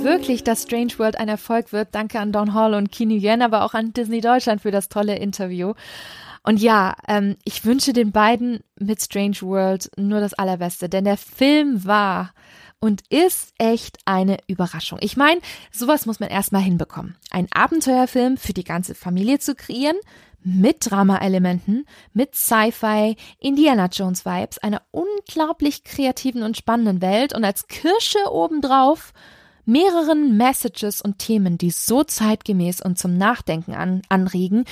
[0.08, 1.90] Wirklich, dass Strange World ein Erfolg wird.
[1.92, 5.18] Danke an Don Hall und Kini Yen, aber auch an Disney Deutschland für das tolle
[5.18, 5.74] Interview.
[6.44, 11.18] Und ja, ähm, ich wünsche den beiden mit Strange World nur das Allerbeste, denn der
[11.18, 12.34] Film war
[12.80, 15.00] und ist echt eine Überraschung.
[15.02, 15.42] Ich meine,
[15.72, 17.18] sowas muss man erstmal hinbekommen.
[17.32, 19.98] Ein Abenteuerfilm für die ganze Familie zu kreieren,
[20.42, 27.68] mit Drama-Elementen, mit Sci-Fi, Indiana Jones Vibes, einer unglaublich kreativen und spannenden Welt und als
[27.68, 29.12] Kirsche obendrauf
[29.68, 34.64] mehreren Messages und Themen, die so zeitgemäß und zum Nachdenken an, anregen.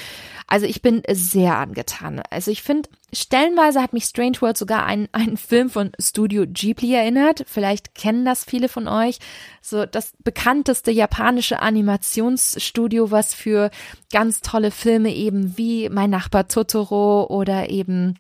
[0.48, 2.22] Also ich bin sehr angetan.
[2.30, 6.94] Also ich finde, stellenweise hat mich Strange World sogar an einen Film von Studio Ghibli
[6.94, 7.44] erinnert.
[7.46, 9.20] Vielleicht kennen das viele von euch.
[9.62, 13.72] So das bekannteste japanische Animationsstudio, was für
[14.12, 18.18] ganz tolle Filme eben wie Mein Nachbar Totoro oder eben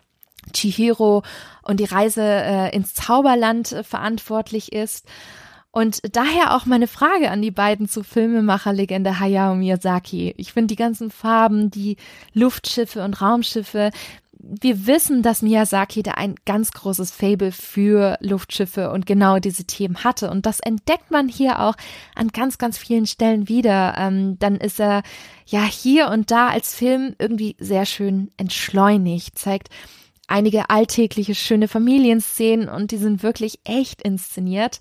[0.53, 1.23] Chihiro
[1.63, 5.05] und die Reise äh, ins Zauberland äh, verantwortlich ist.
[5.75, 10.33] Und daher auch meine Frage an die beiden zu Filmemacherlegende Hayao Miyazaki.
[10.37, 11.97] Ich finde die ganzen Farben, die
[12.33, 13.91] Luftschiffe und Raumschiffe,
[14.39, 20.05] wir wissen, dass Miyazaki da ein ganz großes Fable für Luftschiffe und genau diese Themen
[20.05, 20.29] hatte.
[20.29, 21.75] Und das entdeckt man hier auch
[22.15, 23.95] an ganz, ganz vielen Stellen wieder.
[23.97, 25.03] Ähm, dann ist er
[25.45, 29.67] ja hier und da als Film irgendwie sehr schön entschleunigt, zeigt
[30.27, 34.79] einige alltägliche, schöne Familienszenen und die sind wirklich echt inszeniert.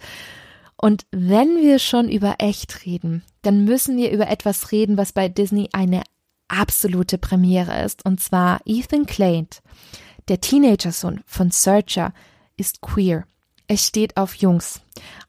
[0.85, 5.30] Und wenn wir schon über echt reden, dann müssen wir über etwas reden, was bei
[5.30, 6.03] Disney eine
[6.49, 8.05] absolute Premiere ist.
[8.05, 9.62] Und zwar Ethan Clant,
[10.28, 12.12] der Teenager-Sohn von Searcher,
[12.59, 13.24] ist queer.
[13.66, 14.82] Es steht auf Jungs.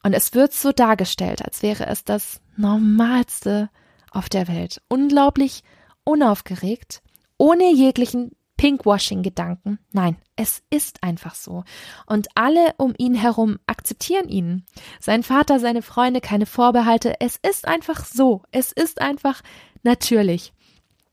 [0.03, 3.69] Und es wird so dargestellt, als wäre es das Normalste
[4.11, 4.81] auf der Welt.
[4.89, 5.63] Unglaublich
[6.03, 7.01] unaufgeregt,
[7.37, 9.79] ohne jeglichen Pinkwashing-Gedanken.
[9.91, 11.63] Nein, es ist einfach so.
[12.05, 14.63] Und alle um ihn herum akzeptieren ihn.
[14.99, 17.15] Sein Vater, seine Freunde, keine Vorbehalte.
[17.19, 18.43] Es ist einfach so.
[18.51, 19.41] Es ist einfach
[19.83, 20.53] natürlich.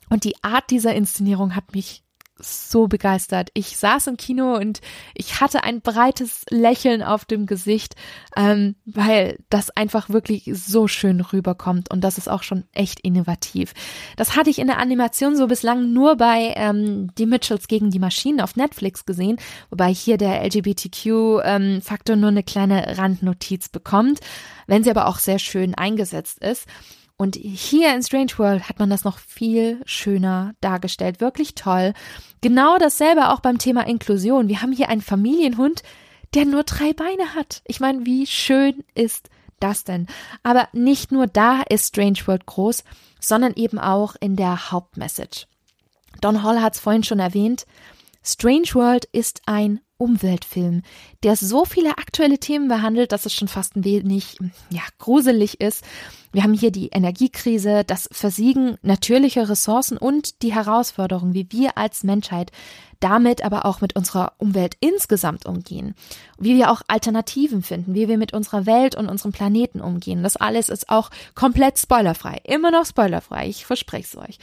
[0.08, 2.01] Und die Art dieser Inszenierung hat mich
[2.36, 3.50] so begeistert.
[3.54, 4.80] Ich saß im Kino und
[5.14, 7.94] ich hatte ein breites Lächeln auf dem Gesicht,
[8.36, 13.74] ähm, weil das einfach wirklich so schön rüberkommt und das ist auch schon echt innovativ.
[14.16, 17.98] Das hatte ich in der Animation so bislang nur bei ähm, Die Mitchells gegen die
[17.98, 19.38] Maschinen auf Netflix gesehen,
[19.70, 24.20] wobei hier der LGBTQ-Faktor ähm, nur eine kleine Randnotiz bekommt,
[24.66, 26.66] wenn sie aber auch sehr schön eingesetzt ist.
[27.22, 31.20] Und hier in Strange World hat man das noch viel schöner dargestellt.
[31.20, 31.94] Wirklich toll.
[32.40, 34.48] Genau dasselbe auch beim Thema Inklusion.
[34.48, 35.84] Wir haben hier einen Familienhund,
[36.34, 37.62] der nur drei Beine hat.
[37.64, 40.08] Ich meine, wie schön ist das denn?
[40.42, 42.82] Aber nicht nur da ist Strange World groß,
[43.20, 45.46] sondern eben auch in der Hauptmessage.
[46.20, 47.66] Don Hall hat es vorhin schon erwähnt.
[48.24, 50.82] Strange World ist ein Umweltfilm,
[51.22, 54.36] der so viele aktuelle Themen behandelt, dass es schon fast ein wenig
[54.70, 55.84] ja, gruselig ist.
[56.32, 62.02] Wir haben hier die Energiekrise, das Versiegen natürlicher Ressourcen und die Herausforderung, wie wir als
[62.02, 62.50] Menschheit
[62.98, 65.94] damit aber auch mit unserer Umwelt insgesamt umgehen,
[66.38, 70.22] wie wir auch Alternativen finden, wie wir mit unserer Welt und unserem Planeten umgehen.
[70.22, 74.38] Das alles ist auch komplett spoilerfrei, immer noch spoilerfrei, ich verspreche es euch.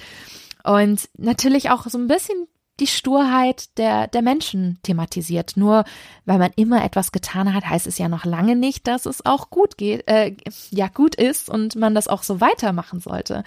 [0.64, 2.48] Und natürlich auch so ein bisschen
[2.80, 5.54] die Sturheit der, der Menschen thematisiert.
[5.56, 5.84] Nur
[6.26, 9.50] weil man immer etwas getan hat, heißt es ja noch lange nicht, dass es auch
[9.50, 10.36] gut geht, äh,
[10.72, 13.44] ja, gut ist und man das auch so weitermachen sollte.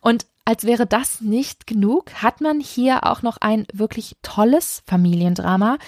[0.00, 5.78] Und als wäre das nicht genug, hat man hier auch noch ein wirklich tolles Familiendrama,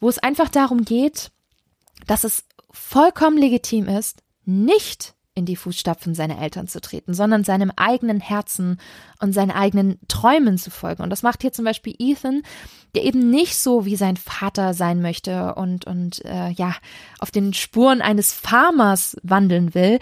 [0.00, 1.30] wo es einfach darum geht,
[2.06, 7.72] dass es vollkommen legitim ist, nicht in die Fußstapfen seiner Eltern zu treten, sondern seinem
[7.76, 8.78] eigenen Herzen
[9.20, 11.02] und seinen eigenen Träumen zu folgen.
[11.02, 12.42] Und das macht hier zum Beispiel Ethan,
[12.94, 16.74] der eben nicht so wie sein Vater sein möchte und, und äh, ja,
[17.18, 19.98] auf den Spuren eines Farmers wandeln will,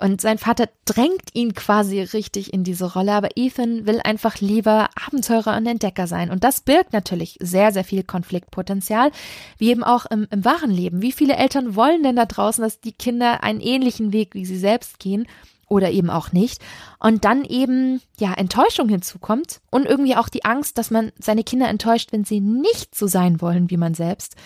[0.00, 4.90] und sein Vater drängt ihn quasi richtig in diese Rolle, aber Ethan will einfach lieber
[5.06, 6.30] Abenteurer und Entdecker sein.
[6.30, 9.10] Und das birgt natürlich sehr, sehr viel Konfliktpotenzial,
[9.58, 11.02] wie eben auch im, im wahren Leben.
[11.02, 14.58] Wie viele Eltern wollen denn da draußen, dass die Kinder einen ähnlichen Weg wie sie
[14.58, 15.26] selbst gehen?
[15.66, 16.62] Oder eben auch nicht.
[16.98, 21.68] Und dann eben, ja, Enttäuschung hinzukommt und irgendwie auch die Angst, dass man seine Kinder
[21.68, 24.36] enttäuscht, wenn sie nicht so sein wollen wie man selbst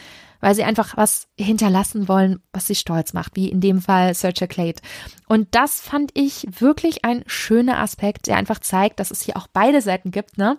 [0.43, 4.49] weil sie einfach was hinterlassen wollen, was sie stolz macht, wie in dem Fall Searcher
[4.49, 4.80] Clade.
[5.28, 9.47] Und das fand ich wirklich ein schöner Aspekt, der einfach zeigt, dass es hier auch
[9.47, 10.59] beide Seiten gibt, ne?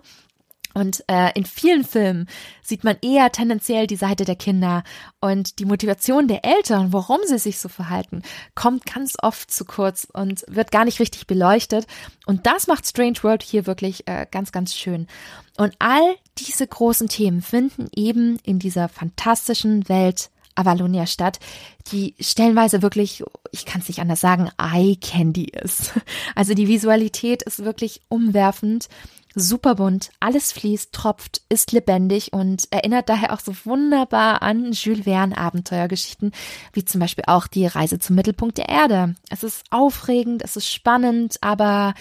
[0.74, 2.28] Und äh, in vielen Filmen
[2.62, 4.82] sieht man eher tendenziell die Seite der Kinder
[5.20, 8.22] und die Motivation der Eltern, warum sie sich so verhalten,
[8.54, 11.86] kommt ganz oft zu kurz und wird gar nicht richtig beleuchtet.
[12.26, 15.06] Und das macht Strange World hier wirklich äh, ganz, ganz schön.
[15.56, 21.40] Und all diese großen Themen finden eben in dieser fantastischen Welt Avalonia statt,
[21.90, 25.92] die stellenweise wirklich, ich kann es nicht anders sagen, Eye Candy ist.
[26.36, 28.88] Also die Visualität ist wirklich umwerfend
[29.34, 35.04] super bunt, alles fließt, tropft, ist lebendig und erinnert daher auch so wunderbar an Jules
[35.04, 36.32] Verne Abenteuergeschichten,
[36.72, 39.14] wie zum Beispiel auch die Reise zum Mittelpunkt der Erde.
[39.30, 41.94] Es ist aufregend, es ist spannend, aber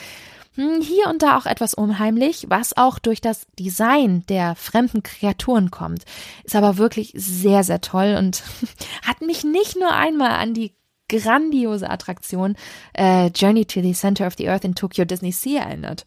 [0.55, 5.71] hm, hier und da auch etwas unheimlich, was auch durch das Design der fremden Kreaturen
[5.71, 6.03] kommt.
[6.43, 8.43] Ist aber wirklich sehr, sehr toll und
[9.03, 10.75] hat mich nicht nur einmal an die
[11.09, 12.55] grandiose Attraktion
[12.93, 16.05] äh, Journey to the Center of the Earth in Tokyo Disney Sea erinnert.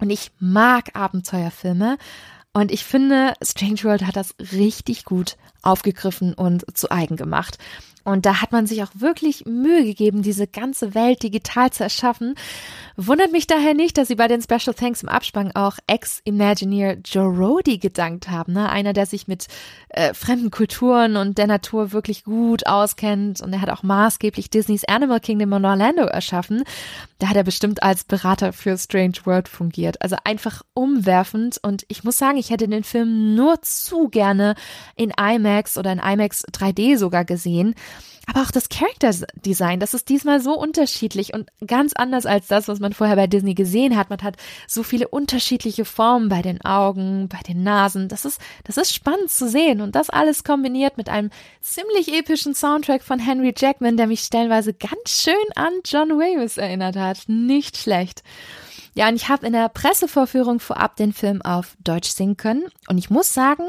[0.00, 1.98] Und ich mag Abenteuerfilme.
[2.52, 7.58] Und ich finde, Strange World hat das richtig gut aufgegriffen und zu eigen gemacht.
[8.08, 12.34] Und da hat man sich auch wirklich Mühe gegeben, diese ganze Welt digital zu erschaffen.
[12.96, 17.28] Wundert mich daher nicht, dass sie bei den Special Thanks im Abspann auch Ex-Imagineer Joe
[17.28, 18.54] Rody gedankt haben.
[18.54, 18.68] Ne?
[18.70, 19.46] Einer, der sich mit
[19.90, 23.40] äh, fremden Kulturen und der Natur wirklich gut auskennt.
[23.40, 26.64] Und er hat auch maßgeblich Disneys Animal Kingdom in Orlando erschaffen.
[27.18, 30.00] Da hat er bestimmt als Berater für Strange World fungiert.
[30.02, 31.58] Also einfach umwerfend.
[31.62, 34.54] Und ich muss sagen, ich hätte den Film nur zu gerne
[34.96, 37.74] in IMAX oder in IMAX 3D sogar gesehen.
[38.26, 42.68] Aber auch das Character Design, das ist diesmal so unterschiedlich und ganz anders als das,
[42.68, 44.10] was man vorher bei Disney gesehen hat.
[44.10, 44.36] Man hat
[44.66, 48.08] so viele unterschiedliche Formen bei den Augen, bei den Nasen.
[48.08, 51.30] Das ist, das ist spannend zu sehen und das alles kombiniert mit einem
[51.60, 56.96] ziemlich epischen Soundtrack von Henry Jackman, der mich stellenweise ganz schön an John Williams erinnert
[56.96, 57.28] hat.
[57.28, 58.22] Nicht schlecht.
[58.94, 62.64] Ja, und ich habe in der Pressevorführung vorab den Film auf Deutsch singen können.
[62.88, 63.64] Und ich muss sagen,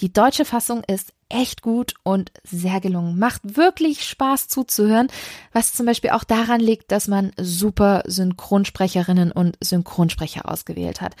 [0.00, 3.18] die deutsche Fassung ist echt gut und sehr gelungen.
[3.18, 5.08] Macht wirklich Spaß zuzuhören,
[5.52, 11.14] was zum Beispiel auch daran liegt, dass man super Synchronsprecherinnen und Synchronsprecher ausgewählt hat.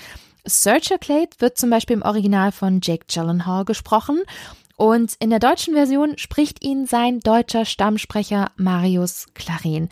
[0.44, 4.22] Searcher Clade wird zum Beispiel im Original von Jake Gyllenhaal gesprochen
[4.76, 9.90] und in der deutschen Version spricht ihn sein deutscher Stammsprecher Marius Claren.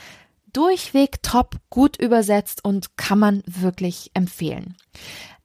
[0.53, 4.77] Durchweg top, gut übersetzt und kann man wirklich empfehlen.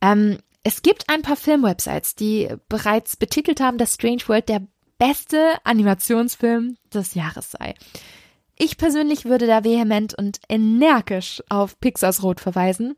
[0.02, 4.62] Ähm, es gibt ein paar Filmwebsites, die bereits betitelt haben, dass Strange World der
[4.98, 7.76] beste Animationsfilm des Jahres sei.
[8.58, 12.96] Ich persönlich würde da vehement und energisch auf Pixars Rot verweisen,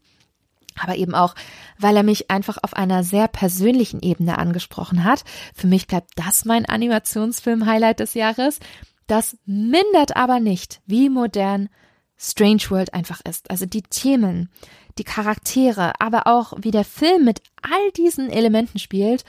[0.79, 1.33] aber eben auch,
[1.79, 5.23] weil er mich einfach auf einer sehr persönlichen Ebene angesprochen hat.
[5.55, 8.59] Für mich bleibt das mein Animationsfilm-Highlight des Jahres.
[9.07, 11.69] Das mindert aber nicht, wie modern
[12.17, 13.49] Strange World einfach ist.
[13.49, 14.49] Also die Themen,
[14.97, 19.23] die Charaktere, aber auch wie der Film mit all diesen Elementen spielt.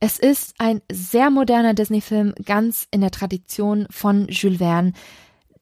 [0.00, 4.92] Es ist ein sehr moderner Disney-Film, ganz in der Tradition von Jules Verne,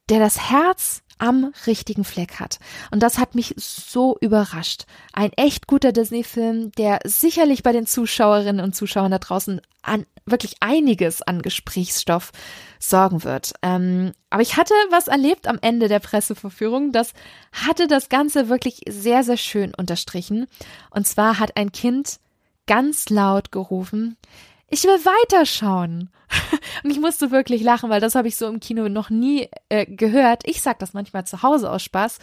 [0.08, 2.58] der das Herz am richtigen Fleck hat.
[2.90, 4.86] Und das hat mich so überrascht.
[5.12, 10.56] Ein echt guter Disney-Film, der sicherlich bei den Zuschauerinnen und Zuschauern da draußen an wirklich
[10.60, 12.32] einiges an Gesprächsstoff
[12.78, 13.52] sorgen wird.
[13.62, 17.12] Ähm, aber ich hatte was erlebt am Ende der Presseverführung, das
[17.52, 20.46] hatte das Ganze wirklich sehr, sehr schön unterstrichen.
[20.90, 22.20] Und zwar hat ein Kind
[22.66, 24.16] ganz laut gerufen,
[24.70, 26.10] ich will weiterschauen.
[26.84, 29.84] Und ich musste wirklich lachen, weil das habe ich so im Kino noch nie äh,
[29.84, 30.42] gehört.
[30.46, 32.18] Ich sag das manchmal zu Hause aus Spaß.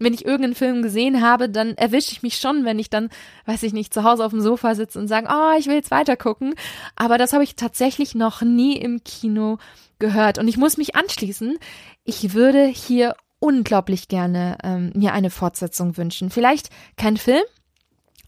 [0.00, 3.08] Wenn ich irgendeinen Film gesehen habe, dann erwische ich mich schon, wenn ich dann,
[3.46, 5.92] weiß ich nicht, zu Hause auf dem Sofa sitze und sage, oh, ich will jetzt
[5.92, 6.54] weiter gucken.
[6.96, 9.58] Aber das habe ich tatsächlich noch nie im Kino
[10.00, 10.38] gehört.
[10.38, 11.56] Und ich muss mich anschließen.
[12.04, 16.30] Ich würde hier unglaublich gerne ähm, mir eine Fortsetzung wünschen.
[16.30, 17.42] Vielleicht kein Film,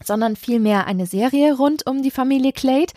[0.03, 2.93] sondern vielmehr eine Serie rund um die Familie Clade.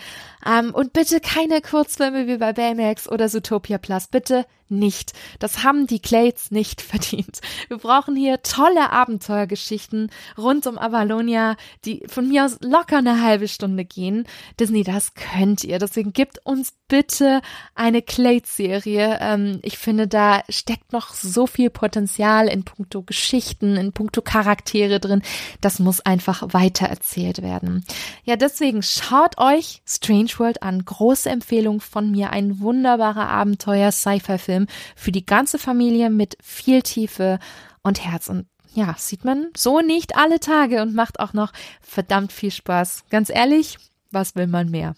[0.48, 4.06] Ähm, und bitte keine Kurzfilme wie bei Baymax oder Zootopia Plus.
[4.06, 5.12] Bitte nicht.
[5.38, 7.40] Das haben die Clades nicht verdient.
[7.68, 13.48] Wir brauchen hier tolle Abenteuergeschichten rund um Avalonia, die von mir aus locker eine halbe
[13.48, 14.26] Stunde gehen.
[14.58, 15.78] Disney, das könnt ihr.
[15.78, 17.40] Deswegen gibt uns bitte
[17.74, 19.18] eine Clade-Serie.
[19.20, 24.98] Ähm, ich finde, da steckt noch so viel Potenzial in puncto Geschichten, in puncto Charaktere
[24.98, 25.22] drin.
[25.60, 27.84] Das muss einfach weitererzählt werden.
[28.24, 30.84] Ja, deswegen schaut euch Strange World an.
[30.84, 32.30] Große Empfehlung von mir.
[32.30, 34.57] Ein wunderbarer Abenteuer-Sci-Fi-Film
[34.96, 37.38] für die ganze Familie mit viel Tiefe
[37.82, 38.28] und Herz.
[38.28, 43.04] Und ja, sieht man so nicht alle Tage und macht auch noch verdammt viel Spaß.
[43.10, 43.78] Ganz ehrlich,
[44.10, 44.94] was will man mehr?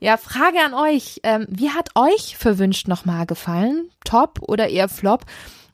[0.00, 1.20] Ja, Frage an euch.
[1.22, 3.88] Ähm, wie hat euch verwünscht nochmal gefallen?
[4.04, 5.24] Top oder eher Flop?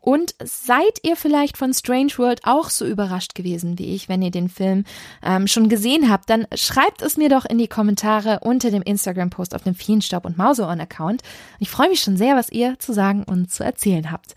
[0.09, 4.30] Und seid ihr vielleicht von Strange World auch so überrascht gewesen wie ich, wenn ihr
[4.30, 4.84] den Film
[5.22, 6.30] ähm, schon gesehen habt?
[6.30, 10.38] Dann schreibt es mir doch in die Kommentare unter dem Instagram-Post auf dem Feenstaub und
[10.38, 11.20] Mauseohren-Account.
[11.59, 14.34] Ich freue mich schon sehr, was ihr zu sagen und zu erzählen habt.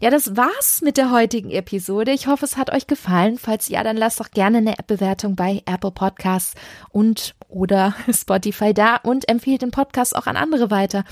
[0.00, 2.12] Ja, das war's mit der heutigen Episode.
[2.12, 3.38] Ich hoffe, es hat euch gefallen.
[3.38, 6.56] Falls ja, dann lasst doch gerne eine App-Bewertung bei Apple Podcasts
[6.90, 11.04] und oder Spotify da und empfehlt den Podcast auch an andere weiter.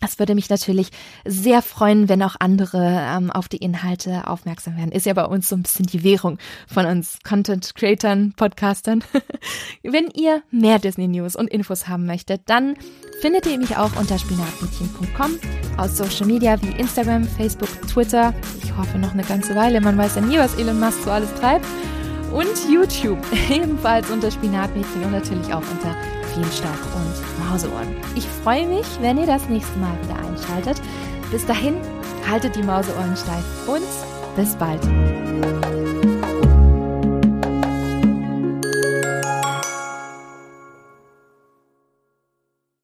[0.00, 0.90] Es würde mich natürlich
[1.24, 4.92] sehr freuen, wenn auch andere ähm, auf die Inhalte aufmerksam werden.
[4.92, 6.38] Ist ja bei uns so ein bisschen die Währung
[6.68, 9.02] von uns Content Creatern, Podcastern.
[9.82, 12.76] wenn ihr mehr Disney News und Infos haben möchtet, dann
[13.20, 15.38] findet ihr mich auch unter spinatmädchen.com
[15.76, 18.32] aus Social Media wie Instagram, Facebook, Twitter.
[18.62, 19.80] Ich hoffe noch eine ganze Weile.
[19.80, 21.66] Man weiß ja nie, was Elon Musk so alles treibt.
[22.32, 23.18] Und YouTube
[23.50, 25.96] ebenfalls unter Spinatmädchen und natürlich auch unter
[26.34, 27.88] Bienenstock und Mauseohren.
[28.14, 30.80] Ich freue mich, wenn ihr das nächste Mal wieder einschaltet.
[31.30, 31.76] Bis dahin,
[32.28, 33.82] haltet die Mauseohren steif und
[34.36, 34.80] bis bald.